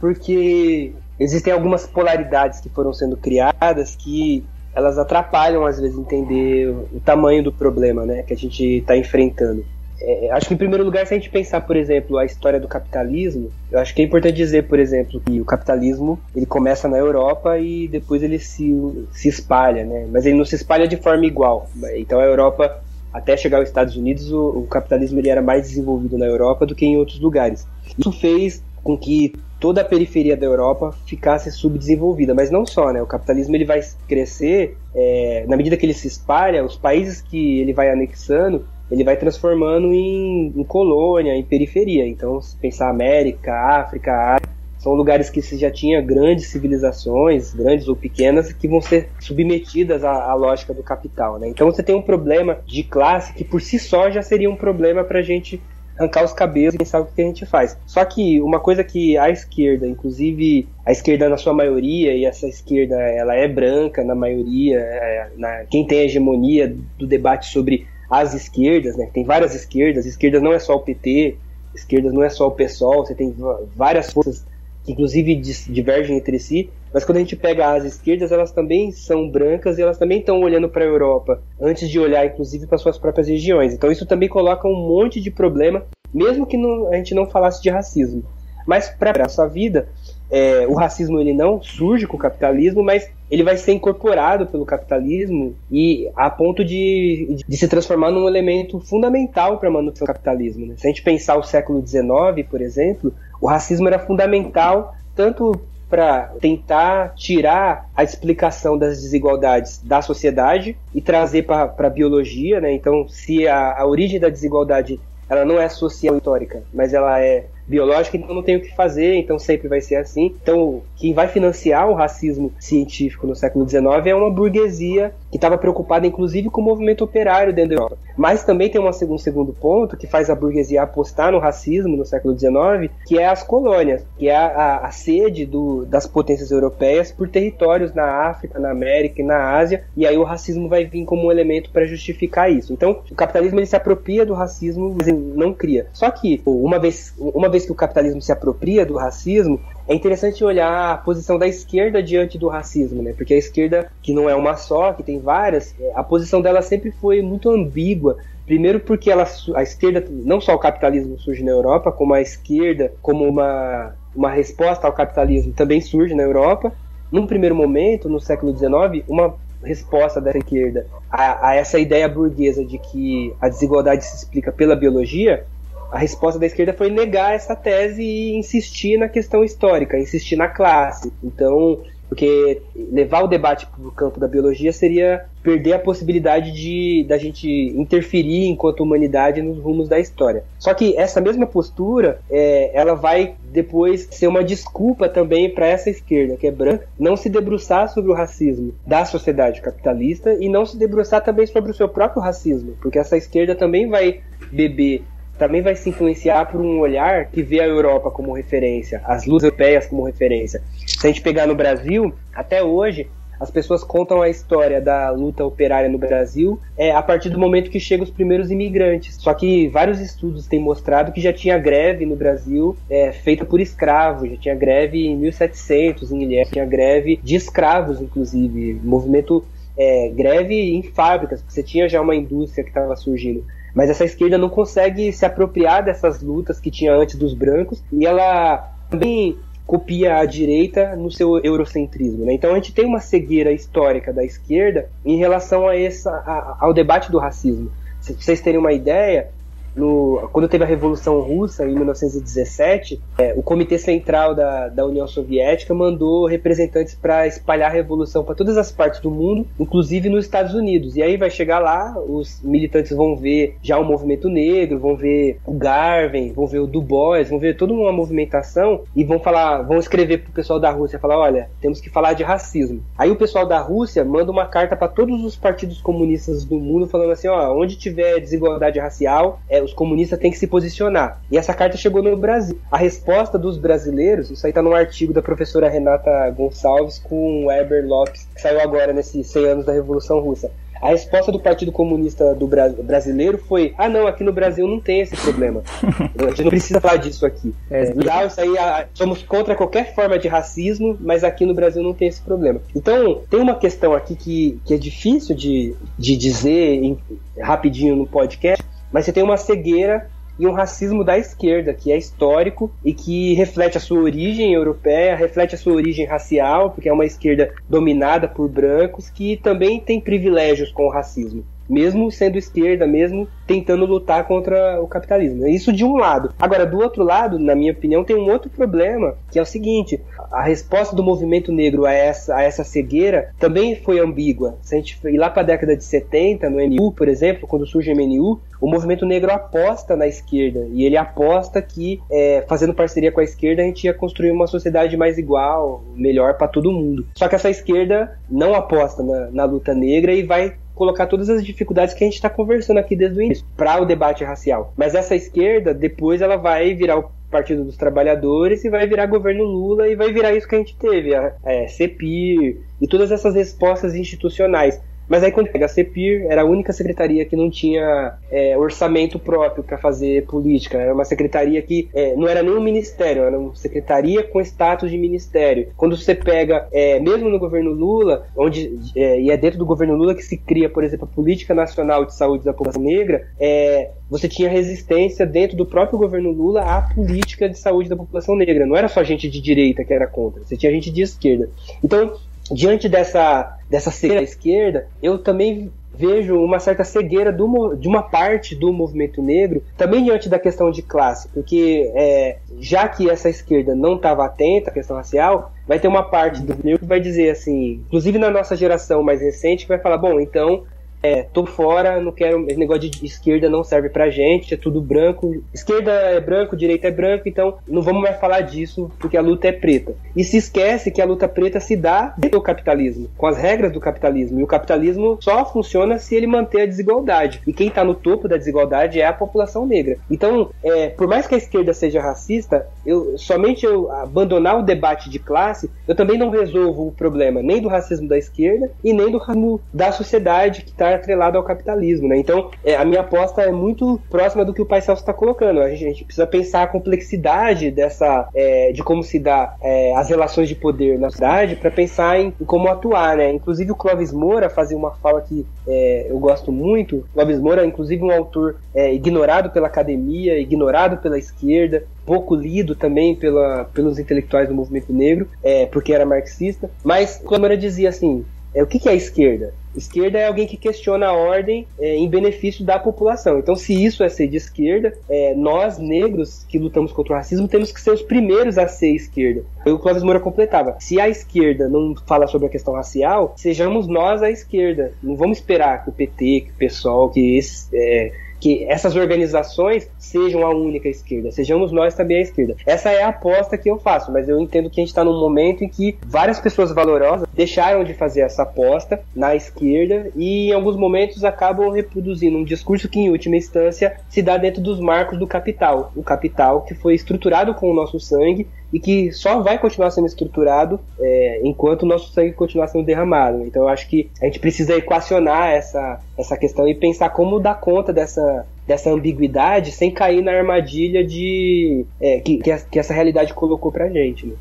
[0.00, 4.42] porque existem algumas polaridades que foram sendo criadas que
[4.74, 9.64] elas atrapalham às vezes entender o, tamanho do problema, né, que a gente está enfrentando.
[10.00, 12.66] É, acho que em primeiro lugar, se a gente pensar, por exemplo, a história do
[12.66, 16.96] capitalismo, eu acho que é importante dizer, por exemplo, que o capitalismo ele começa na
[16.96, 18.74] Europa e depois ele se,
[19.12, 20.08] se espalha, né?
[20.10, 21.70] Mas ele não se espalha de forma igual.
[21.94, 22.82] Então a Europa,
[23.14, 26.74] até chegar aos Estados Unidos, o, o capitalismo ele era mais desenvolvido na Europa do
[26.74, 27.64] que em outros lugares.
[27.96, 33.00] Isso fez com que toda a periferia da Europa ficasse subdesenvolvida, mas não só, né?
[33.00, 37.60] O capitalismo ele vai crescer é, na medida que ele se espalha, os países que
[37.60, 42.06] ele vai anexando, ele vai transformando em, em colônia, em periferia.
[42.06, 44.54] Então, se pensar América, África, Ásia,
[44.84, 50.04] são lugares que se já tinha grandes civilizações, grandes ou pequenas, que vão ser submetidas
[50.04, 51.38] à, à lógica do capital.
[51.38, 51.48] Né?
[51.48, 55.02] Então você tem um problema de classe que por si só já seria um problema
[55.02, 55.58] para a gente
[55.98, 57.78] arrancar os cabelos e pensar o que a gente faz.
[57.86, 62.46] Só que uma coisa que a esquerda, inclusive a esquerda na sua maioria, e essa
[62.46, 67.86] esquerda ela é branca na maioria, é, na, quem tem a hegemonia do debate sobre
[68.10, 69.08] as esquerdas, né?
[69.14, 71.36] Tem várias esquerdas, esquerdas não é só o PT,
[71.74, 73.34] esquerdas não é só o PSOL, você tem
[73.74, 74.44] várias forças
[74.86, 79.78] inclusive divergem entre si, mas quando a gente pega as esquerdas, elas também são brancas
[79.78, 83.28] e elas também estão olhando para a Europa, antes de olhar inclusive para suas próprias
[83.28, 83.72] regiões.
[83.72, 87.62] Então isso também coloca um monte de problema, mesmo que não, a gente não falasse
[87.62, 88.22] de racismo.
[88.66, 89.88] Mas para a nossa vida,
[90.30, 94.64] é, o racismo ele não surge com o capitalismo, mas ele vai ser incorporado pelo
[94.64, 100.12] capitalismo e a ponto de, de se transformar num elemento fundamental para a manutenção do
[100.12, 100.66] capitalismo.
[100.66, 100.74] Né?
[100.76, 103.12] Se a gente pensar o século XIX, por exemplo,
[103.44, 105.52] o racismo era fundamental tanto
[105.90, 112.72] para tentar tirar a explicação das desigualdades da sociedade e trazer para a biologia, né?
[112.72, 117.44] Então, se a, a origem da desigualdade ela não é social histórica, mas ela é
[117.66, 120.34] biológica, então não tem o que fazer, então sempre vai ser assim.
[120.42, 125.58] Então, quem vai financiar o racismo científico no século XIX é uma burguesia que estava
[125.58, 127.98] preocupada, inclusive, com o movimento operário dentro da Europa.
[128.16, 132.06] Mas também tem uma, um segundo ponto que faz a burguesia apostar no racismo no
[132.06, 136.50] século XIX, que é as colônias, que é a, a, a sede do, das potências
[136.50, 140.86] europeias por territórios na África, na América e na Ásia, e aí o racismo vai
[140.86, 142.72] vir como um elemento para justificar isso.
[142.72, 145.86] Então, o capitalismo ele se apropria do racismo, mas ele não cria.
[145.92, 150.42] Só que, uma vez, uma vez que o capitalismo se apropria do racismo, é interessante
[150.42, 153.12] olhar a posição da esquerda diante do racismo, né?
[153.16, 156.62] Porque a esquerda, que não é uma só, que tem várias, é, a posição dela
[156.62, 158.16] sempre foi muito ambígua.
[158.46, 162.92] Primeiro porque ela, a esquerda, não só o capitalismo surge na Europa, como a esquerda,
[163.02, 166.72] como uma, uma resposta ao capitalismo, também surge na Europa.
[167.12, 172.64] Num primeiro momento, no século XIX, uma resposta dessa esquerda a, a essa ideia burguesa
[172.64, 175.46] de que a desigualdade se explica pela biologia
[175.94, 180.48] a resposta da esquerda foi negar essa tese e insistir na questão histórica, insistir na
[180.48, 181.12] classe.
[181.22, 182.60] Então, porque
[182.92, 187.48] levar o debate para o campo da biologia seria perder a possibilidade de da gente
[187.48, 190.42] interferir enquanto humanidade nos rumos da história.
[190.58, 195.88] Só que essa mesma postura, é, ela vai depois ser uma desculpa também para essa
[195.90, 200.66] esquerda que é branca não se debruçar sobre o racismo da sociedade capitalista e não
[200.66, 204.20] se debruçar também sobre o seu próprio racismo, porque essa esquerda também vai
[204.50, 205.04] beber
[205.38, 209.44] também vai se influenciar por um olhar que vê a Europa como referência, as lutas
[209.44, 210.62] europeias como referência.
[210.86, 213.08] Se a gente pegar no Brasil, até hoje,
[213.38, 217.70] as pessoas contam a história da luta operária no Brasil é, a partir do momento
[217.70, 219.16] que chegam os primeiros imigrantes.
[219.16, 223.60] Só que vários estudos têm mostrado que já tinha greve no Brasil é, feita por
[223.60, 229.44] escravos, já tinha greve em 1700 em Ilhéus, tinha greve de escravos, inclusive, movimento
[229.76, 233.44] é, greve em fábricas, porque você tinha já uma indústria que estava surgindo.
[233.74, 238.06] Mas essa esquerda não consegue se apropriar dessas lutas que tinha antes dos brancos e
[238.06, 242.24] ela também copia a direita no seu eurocentrismo.
[242.26, 242.34] Né?
[242.34, 246.72] Então a gente tem uma cegueira histórica da esquerda em relação a essa, a- ao
[246.74, 247.70] debate do racismo.
[248.00, 249.28] Se vocês terem uma ideia,
[249.76, 255.06] no- quando teve a Revolução Russa, em 1917, é, o Comitê Central da, da União
[255.06, 260.24] Soviética mandou representantes para espalhar a revolução para todas as partes do mundo, inclusive nos
[260.24, 260.96] Estados Unidos.
[260.96, 265.38] E aí vai chegar lá, os militantes vão ver já o movimento negro, vão ver
[265.46, 269.62] o Garvey, vão ver o Du Bois, vão ver toda uma movimentação e vão falar,
[269.62, 272.82] vão escrever pro pessoal da Rússia, falar, olha, temos que falar de racismo.
[272.96, 276.86] Aí o pessoal da Rússia manda uma carta para todos os partidos comunistas do mundo
[276.86, 281.20] falando assim, ó, onde tiver desigualdade racial, é, os comunistas têm que se posicionar.
[281.30, 282.58] E essa carta chegou no Brasil.
[282.70, 287.46] A resposta dos brasileiros, isso aí tá num artigo da professora Renata Gonçalves com o
[287.46, 290.50] Weber Lopes, que saiu agora nesses 100 anos da Revolução Russa.
[290.82, 294.78] A resposta do Partido Comunista do Bra- brasileiro foi: ah, não, aqui no Brasil não
[294.80, 295.62] tem esse problema.
[296.18, 297.54] A gente não precisa falar disso aqui.
[297.70, 301.82] É legal isso aí, ah, somos contra qualquer forma de racismo, mas aqui no Brasil
[301.82, 302.60] não tem esse problema.
[302.76, 306.98] Então, tem uma questão aqui que, que é difícil de, de dizer em-
[307.40, 308.62] rapidinho no podcast,
[308.94, 310.08] mas você tem uma cegueira
[310.38, 315.16] e um racismo da esquerda, que é histórico e que reflete a sua origem europeia,
[315.16, 320.00] reflete a sua origem racial, porque é uma esquerda dominada por brancos que também tem
[320.00, 321.44] privilégios com o racismo.
[321.68, 325.46] Mesmo sendo esquerda, mesmo tentando lutar contra o capitalismo.
[325.46, 326.32] Isso de um lado.
[326.38, 330.00] Agora, do outro lado, na minha opinião, tem um outro problema, que é o seguinte:
[330.30, 334.56] a resposta do movimento negro a essa, a essa cegueira também foi ambígua.
[334.62, 337.66] Se a gente ir lá para a década de 70, no MU, por exemplo, quando
[337.66, 340.66] surge o MNU, o movimento negro aposta na esquerda.
[340.72, 344.46] E ele aposta que, é, fazendo parceria com a esquerda, a gente ia construir uma
[344.46, 347.06] sociedade mais igual, melhor para todo mundo.
[347.14, 351.44] Só que essa esquerda não aposta na, na luta negra e vai colocar todas as
[351.44, 354.72] dificuldades que a gente está conversando aqui desde o início para o debate racial.
[354.76, 359.44] Mas essa esquerda, depois ela vai virar o Partido dos Trabalhadores e vai virar governo
[359.44, 363.34] Lula e vai virar isso que a gente teve, a é, CEPIR e todas essas
[363.34, 364.80] respostas institucionais.
[365.08, 369.18] Mas aí quando pega a CEPIR, era a única secretaria que não tinha é, orçamento
[369.18, 370.78] próprio para fazer política.
[370.78, 374.90] Era uma secretaria que é, não era nem um ministério, era uma secretaria com status
[374.90, 375.68] de ministério.
[375.76, 379.94] Quando você pega, é, mesmo no governo Lula, onde é, e é dentro do governo
[379.94, 383.90] Lula que se cria, por exemplo, a Política Nacional de Saúde da População Negra, é,
[384.10, 388.66] você tinha resistência dentro do próprio governo Lula à política de saúde da população negra.
[388.66, 391.48] Não era só gente de direita que era contra, você tinha gente de esquerda.
[391.82, 392.14] Então,
[392.50, 398.54] diante dessa, dessa cegueira esquerda, eu também vejo uma certa cegueira do de uma parte
[398.54, 403.74] do movimento negro, também diante da questão de classe, porque é, já que essa esquerda
[403.74, 407.30] não estava atenta à questão racial, vai ter uma parte do negro que vai dizer
[407.30, 410.64] assim, inclusive na nossa geração mais recente, que vai falar, bom, então
[411.04, 412.46] é, tô fora, não quero.
[412.48, 415.44] Esse negócio de esquerda não serve pra gente, é tudo branco.
[415.52, 419.46] Esquerda é branco, direita é branco, então não vamos mais falar disso porque a luta
[419.46, 419.94] é preta.
[420.16, 423.80] E se esquece que a luta preta se dá do capitalismo, com as regras do
[423.80, 424.40] capitalismo.
[424.40, 427.42] E o capitalismo só funciona se ele manter a desigualdade.
[427.46, 429.98] E quem tá no topo da desigualdade é a população negra.
[430.10, 435.10] Então, é, por mais que a esquerda seja racista, eu, somente eu abandonar o debate
[435.10, 439.10] de classe, eu também não resolvo o problema nem do racismo da esquerda e nem
[439.10, 442.16] do racismo da sociedade que atrelado ao capitalismo, né?
[442.16, 445.60] Então, é, a minha aposta é muito próxima do que o Pai Celso está colocando.
[445.60, 449.94] A gente, a gente precisa pensar a complexidade dessa, é, de como se dá é,
[449.94, 453.32] as relações de poder na cidade para pensar em, em como atuar, né?
[453.32, 457.04] Inclusive o Clóvis Moura fazia uma fala que é, eu gosto muito.
[457.12, 463.14] Clóvis Moura, inclusive um autor é, ignorado pela academia, ignorado pela esquerda, pouco lido também
[463.14, 466.70] pela, pelos intelectuais do movimento negro, é, porque era marxista.
[466.82, 469.52] Mas Clóvis Moura dizia assim: é, o que, que é esquerda?
[469.76, 473.38] Esquerda é alguém que questiona a ordem é, em benefício da população.
[473.38, 477.48] Então, se isso é ser de esquerda, é, nós, negros, que lutamos contra o racismo,
[477.48, 479.44] temos que ser os primeiros a ser esquerda.
[479.64, 480.76] Aí o Clóvis Moura completava.
[480.78, 484.92] Se a esquerda não fala sobre a questão racial, sejamos nós a esquerda.
[485.02, 488.12] Não vamos esperar que o PT, que o PSOL, que esse, é,
[488.44, 492.54] que essas organizações sejam a única esquerda, sejamos nós também a esquerda.
[492.66, 495.18] Essa é a aposta que eu faço, mas eu entendo que a gente está num
[495.18, 500.52] momento em que várias pessoas valorosas deixaram de fazer essa aposta na esquerda e em
[500.52, 505.18] alguns momentos acabam reproduzindo um discurso que, em última instância, se dá dentro dos marcos
[505.18, 505.90] do capital.
[505.96, 510.08] O capital que foi estruturado com o nosso sangue e que só vai continuar sendo
[510.08, 513.44] estruturado é, enquanto o nosso sangue continuar sendo derramado.
[513.46, 517.60] Então eu acho que a gente precisa equacionar essa, essa questão e pensar como dar
[517.60, 518.33] conta dessa,
[518.66, 524.26] dessa ambiguidade sem cair na armadilha de é, que, que, essa realidade colocou pra gente.
[524.26, 524.34] Né?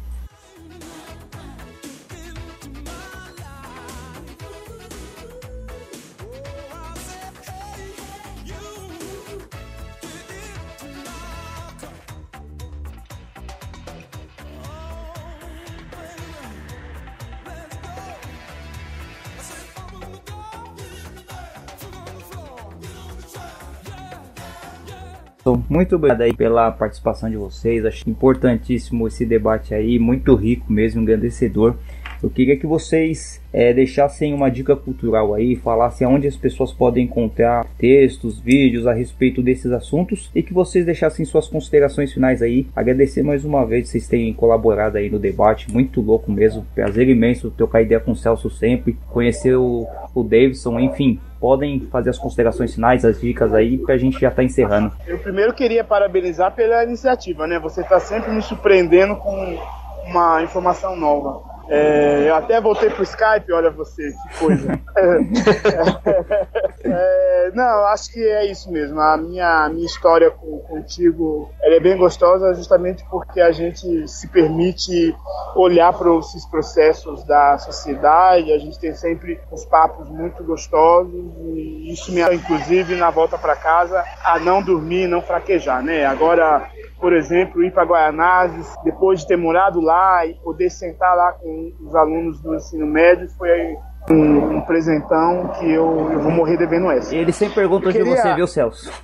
[25.69, 27.85] Muito obrigado aí pela participação de vocês.
[27.85, 31.75] Acho importantíssimo esse debate aí, muito rico mesmo, engrandecedor.
[32.23, 37.03] Eu queria que vocês é, deixassem uma dica cultural aí, falassem onde as pessoas podem
[37.03, 42.65] encontrar textos, vídeos a respeito desses assuntos e que vocês deixassem suas considerações finais aí.
[42.73, 46.65] Agradecer mais uma vez vocês terem colaborado aí no debate, muito louco mesmo.
[46.73, 49.85] Prazer imenso trocar ideia com o Celso sempre, conhecer o,
[50.15, 51.19] o Davidson, enfim.
[51.43, 54.93] Podem fazer as considerações finais, as dicas aí, que a gente já está encerrando.
[55.05, 57.59] Eu primeiro queria parabenizar pela iniciativa, né?
[57.59, 59.59] Você está sempre me surpreendendo com
[60.05, 61.52] uma informação nova.
[61.69, 64.79] É, eu até voltei pro Skype, olha você, que coisa.
[66.85, 68.99] É, não, acho que é isso mesmo.
[68.99, 74.27] A minha, a minha história com, contigo é bem gostosa justamente porque a gente se
[74.27, 75.15] permite
[75.55, 78.51] olhar para esses processos da sociedade.
[78.51, 81.13] A gente tem sempre uns papos muito gostosos
[81.55, 86.05] e isso me ajuda, inclusive, na volta para casa a não dormir, não fraquejar, né?
[86.05, 86.69] Agora
[87.03, 91.73] por exemplo, ir para Guaianazes, depois de ter morado lá e poder sentar lá com
[91.81, 93.75] os alunos do ensino médio, foi
[94.09, 97.13] um, um presentão que eu, eu vou morrer devendo essa.
[97.13, 98.89] Ele sempre pergunta onde queria- você viu, Celso.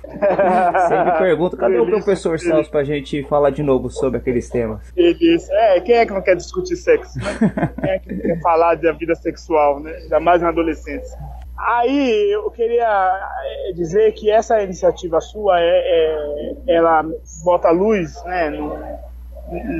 [0.88, 4.90] sempre pergunta, cadê o professor Celso pra gente falar de novo sobre aqueles temas?
[4.96, 7.18] Ele disse, é, quem é que não quer discutir sexo?
[7.18, 7.68] Né?
[7.82, 9.92] Quem é que não quer falar da vida sexual, né?
[10.04, 11.18] Ainda mais na adolescência.
[11.66, 12.86] Aí eu queria
[13.68, 17.04] eh, dizer que essa iniciativa sua é, é- ela
[17.44, 18.78] bota luz, né, no-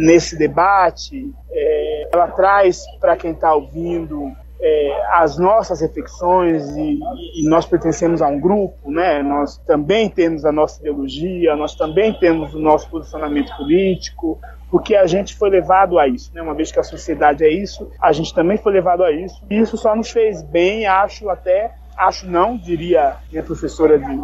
[0.04, 4.30] nesse debate, é, ela traz para quem está ouvindo
[4.62, 7.00] é, as nossas reflexões e,
[7.34, 9.22] e nós pertencemos a um grupo, né?
[9.22, 14.38] Nós também temos a nossa ideologia, nós também temos o nosso posicionamento político,
[14.70, 16.42] porque a gente foi levado a isso, né?
[16.42, 19.42] Uma vez que a sociedade é isso, a gente também foi levado a isso.
[19.50, 24.18] E isso só nos fez bem, acho até, acho não, diria minha professora de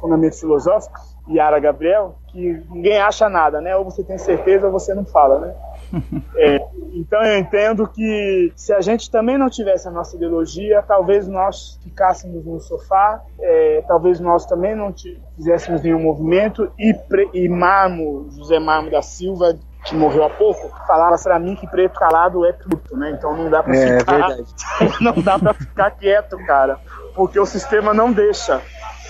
[0.00, 3.76] fundamentos filosóficos, Yara Gabriel, que ninguém acha nada, né?
[3.76, 5.54] Ou você tem certeza ou você não fala, né?
[6.34, 6.56] É,
[6.94, 11.78] então eu entendo que se a gente também não tivesse a nossa ideologia, talvez nós
[11.82, 14.94] ficássemos no sofá, é, talvez nós também não
[15.36, 19.54] fizéssemos nenhum movimento e, pre, e Marmo, José Marmo da Silva,
[19.84, 23.10] que morreu há pouco, falava para mim que preto calado é puto, né?
[23.10, 24.54] Então não dá para É, ficar, verdade.
[25.00, 26.78] não dá para ficar quieto, cara,
[27.14, 28.62] porque o sistema não deixa,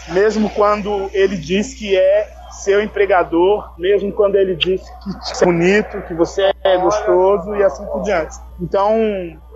[0.09, 5.47] mesmo quando ele diz que é seu empregador, mesmo quando ele diz que você é
[5.47, 8.37] bonito, que você é gostoso e assim por diante.
[8.61, 8.95] Então,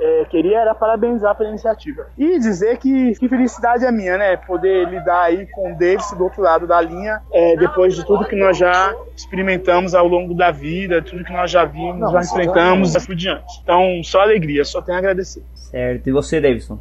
[0.01, 2.07] é, queria era parabenizar pela iniciativa.
[2.19, 4.37] E dizer que, que felicidade é minha, né?
[4.37, 8.25] Poder lidar aí com o Davis do outro lado da linha, é, depois de tudo
[8.25, 12.21] que nós já experimentamos ao longo da vida, tudo que nós já vimos, Não, já
[12.21, 13.61] enfrentamos e assim por diante.
[13.63, 15.43] Então, só alegria, só tenho a agradecer.
[15.55, 16.09] Certo.
[16.09, 16.79] E você, Davidson?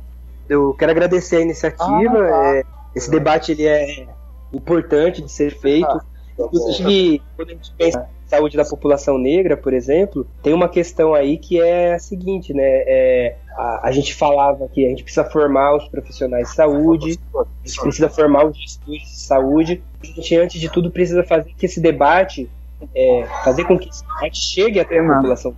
[0.50, 2.20] Eu quero agradecer a iniciativa.
[2.20, 2.56] Ah, tá.
[2.56, 2.64] é,
[2.96, 4.08] esse debate ele é
[4.54, 6.00] importante de ser feito.
[6.38, 11.14] Inclusive, quando a gente pensa em saúde da população negra, por exemplo, tem uma questão
[11.14, 12.64] aí que é a seguinte, né?
[12.64, 17.68] É, a, a gente falava que a gente precisa formar os profissionais de saúde, a
[17.68, 19.84] gente precisa formar os gestores de saúde.
[20.02, 22.50] A gente, antes de tudo, precisa fazer que esse debate,
[22.94, 25.56] é, fazer com que esse debate chegue até a população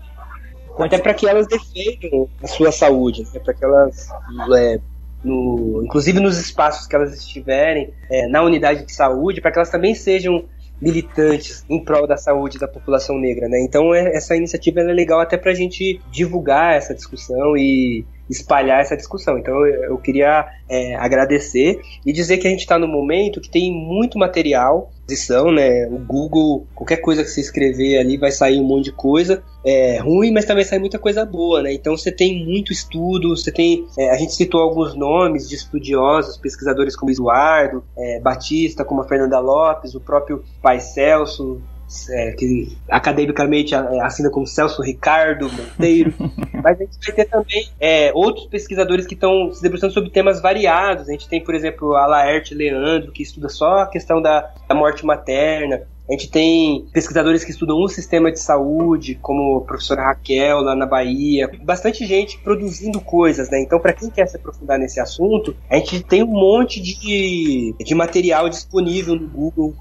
[0.85, 3.39] até para que elas defendam a sua saúde, né?
[3.39, 4.09] para que elas,
[4.55, 4.79] é,
[5.23, 9.69] no- inclusive nos espaços que elas estiverem, é, na unidade de saúde, para que elas
[9.69, 10.45] também sejam
[10.81, 13.59] militantes em prol da saúde da população negra, né?
[13.67, 18.81] Então é- essa iniciativa é legal até para a gente divulgar essa discussão e espalhar
[18.81, 19.37] essa discussão.
[19.37, 23.71] Então eu, queria é, agradecer e dizer que a gente está no momento que tem
[23.71, 25.87] muito material, edição, né?
[25.87, 29.99] O Google, qualquer coisa que você escrever ali vai sair um monte de coisa é,
[29.99, 31.73] ruim, mas também sai muita coisa boa, né?
[31.73, 33.87] Então você tem muito estudo, você tem.
[33.97, 39.07] é, a gente citou alguns nomes de estudiosos, pesquisadores como Eduardo, é, Batista, como a
[39.07, 41.61] Fernanda Lopes, o próprio Pai Celso.
[42.09, 46.13] É, que academicamente é, assina como Celso Ricardo Monteiro,
[46.63, 50.41] mas a gente vai ter também é, outros pesquisadores que estão se debruçando sobre temas
[50.41, 51.07] variados.
[51.07, 54.75] A gente tem, por exemplo, a Laerte Leandro, que estuda só a questão da, da
[54.75, 55.81] morte materna.
[56.09, 60.73] A gente tem pesquisadores que estudam o sistema de saúde, como a professora Raquel lá
[60.73, 61.51] na Bahia.
[61.63, 63.61] Bastante gente produzindo coisas, né?
[63.61, 67.93] Então, para quem quer se aprofundar nesse assunto, a gente tem um monte de, de
[67.93, 69.75] material disponível no Google,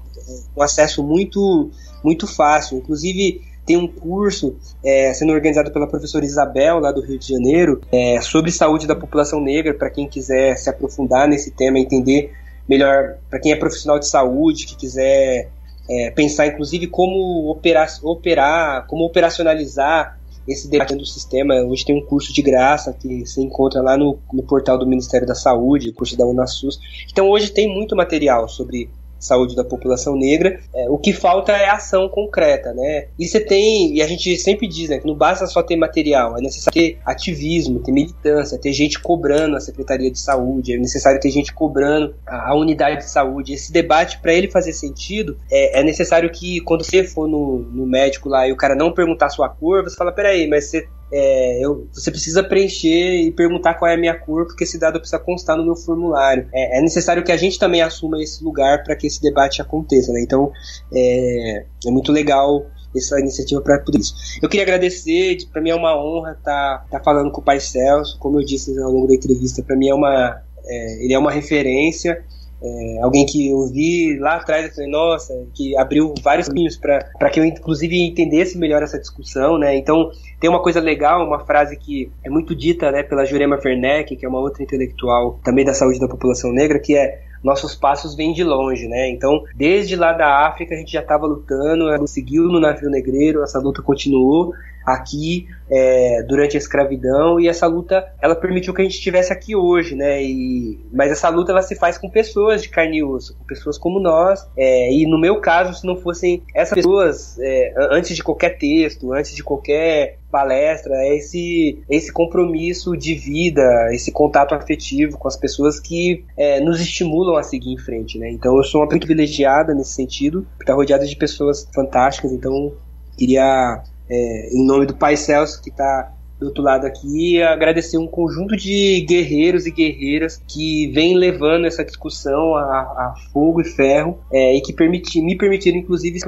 [0.53, 1.71] com acesso muito,
[2.07, 2.77] muito fácil.
[2.77, 7.81] Inclusive, tem um curso é, sendo organizado pela professora Isabel, lá do Rio de Janeiro,
[7.91, 12.31] é, sobre saúde da população negra, para quem quiser se aprofundar nesse tema, entender
[12.67, 15.49] melhor, para quem é profissional de saúde, que quiser
[15.89, 20.17] é, pensar inclusive como operar, operar, como operacionalizar
[20.47, 21.55] esse debate do sistema.
[21.55, 25.27] Hoje tem um curso de graça que você encontra lá no, no portal do Ministério
[25.27, 26.79] da Saúde, curso da UNASUS.
[27.11, 28.89] Então hoje tem muito material sobre
[29.19, 30.59] saúde da população negra.
[30.73, 33.07] É, o que falta é ação concreta, né?
[33.17, 36.37] E você tem, e a gente sempre diz, né, que não basta só ter material,
[36.37, 41.19] é necessário ter ativismo, ter militância, ter gente cobrando a Secretaria de Saúde, é necessário
[41.19, 43.53] ter gente cobrando a, a unidade de saúde.
[43.53, 47.85] Esse debate, para ele fazer sentido, é, é, necessário que quando você for no, no
[47.85, 51.63] médico lá e o cara não perguntar sua cor, você fala, peraí, mas você é,
[51.63, 55.19] eu, você precisa preencher e perguntar qual é a minha cor, porque esse dado precisa
[55.19, 56.47] constar no meu formulário.
[56.53, 60.11] É, é necessário que a gente também assuma esse lugar para que esse debate aconteça.
[60.11, 60.21] Né?
[60.21, 60.51] Então,
[60.93, 62.65] é, é muito legal
[62.95, 64.13] essa iniciativa para tudo isso.
[64.41, 67.59] Eu queria agradecer, para mim é uma honra estar tá, tá falando com o Pai
[67.59, 71.19] Celso, como eu disse ao longo da entrevista, para mim é uma, é, ele é
[71.19, 72.23] uma referência.
[72.61, 77.39] É, alguém que eu vi lá atrás falei, nossa, que abriu vários caminhos para que
[77.39, 79.75] eu inclusive entendesse melhor essa discussão, né?
[79.77, 80.09] Então
[80.39, 84.25] tem uma coisa legal, uma frase que é muito dita, né, pela Jurema Werneck, que
[84.25, 88.33] é uma outra intelectual também da saúde da população negra, que é nossos passos vêm
[88.33, 89.09] de longe, né?
[89.09, 93.43] Então, desde lá da África a gente já estava lutando, ela seguiu no navio negreiro,
[93.43, 94.53] essa luta continuou
[94.87, 99.53] aqui é, durante a escravidão e essa luta ela permitiu que a gente estivesse aqui
[99.53, 100.23] hoje, né?
[100.23, 103.77] E, mas essa luta ela se faz com pessoas de carne e osso, com pessoas
[103.77, 104.47] como nós.
[104.55, 109.11] É, e no meu caso, se não fossem essas pessoas, é, antes de qualquer texto,
[109.11, 113.61] antes de qualquer palestra, é esse, esse compromisso de vida,
[113.91, 118.29] esse contato afetivo com as pessoas que é, nos estimulam a seguir em frente, né?
[118.31, 122.73] Então eu sou uma privilegiada nesse sentido, por estar rodeada de pessoas fantásticas, então
[123.17, 128.07] queria é, em nome do Pai Celso, que está do outro lado aqui, agradecer um
[128.07, 134.19] conjunto de guerreiros e guerreiras que vem levando essa discussão a, a fogo e ferro
[134.31, 136.19] é, e que permiti, me permitiram, inclusive,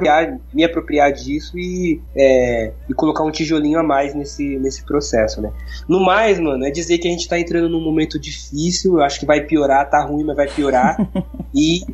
[0.52, 5.52] me apropriar disso e, é, e colocar um tijolinho a mais nesse, nesse processo, né?
[5.88, 9.20] No mais, mano, é dizer que a gente está entrando num momento difícil, eu acho
[9.20, 10.96] que vai piorar, tá ruim, mas vai piorar,
[11.54, 11.84] e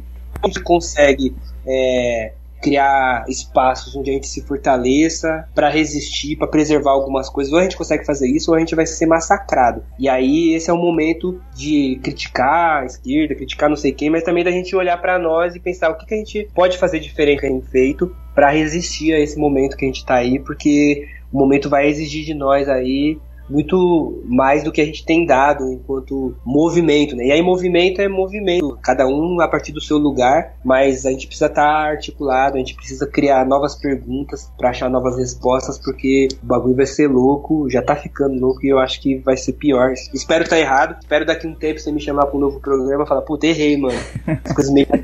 [0.42, 1.34] a gente consegue
[1.66, 2.32] é,
[2.66, 7.52] criar espaços onde a gente se fortaleça para resistir, para preservar algumas coisas.
[7.52, 9.84] Ou a gente consegue fazer isso, ou a gente vai ser massacrado.
[9.97, 14.24] E aí esse é o momento de criticar a esquerda, criticar não sei quem, mas
[14.24, 16.98] também da gente olhar para nós e pensar o que, que a gente pode fazer
[16.98, 20.40] diferente que a gente feito para resistir a esse momento que a gente está aí,
[20.40, 23.16] porque o momento vai exigir de nós aí
[23.48, 27.27] muito mais do que a gente tem dado enquanto movimento, né?
[27.27, 31.27] E aí movimento é movimento, cada um a partir do seu lugar, mas a gente
[31.27, 36.28] precisa estar tá articulado, a gente precisa criar novas perguntas para achar novas respostas, porque
[36.43, 39.52] o bagulho vai ser louco, já tá ficando louco e eu acho que vai ser
[39.52, 39.93] pior.
[40.12, 43.05] Espero estar tá errado, espero daqui um tempo você me chamar para um novo programa
[43.05, 43.98] e falar, puta, errei, mano.
[44.44, 44.86] As coisas meio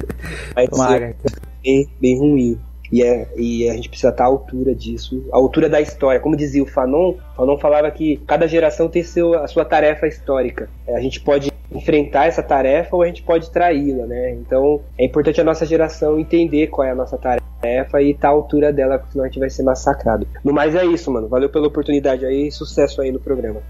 [0.54, 1.16] vai ser
[1.62, 2.69] bem, bem ruim.
[2.92, 6.20] E, é, e a gente precisa estar à altura disso, à altura da história.
[6.20, 10.68] Como dizia o Fanon, Fanon falava que cada geração tem seu, a sua tarefa histórica.
[10.86, 14.32] É, a gente pode enfrentar essa tarefa ou a gente pode traí-la, né?
[14.32, 18.32] Então é importante a nossa geração entender qual é a nossa tarefa e estar à
[18.32, 20.26] altura dela, porque senão a gente vai ser massacrado.
[20.44, 21.28] No mais é isso, mano.
[21.28, 23.62] Valeu pela oportunidade aí e sucesso aí no programa.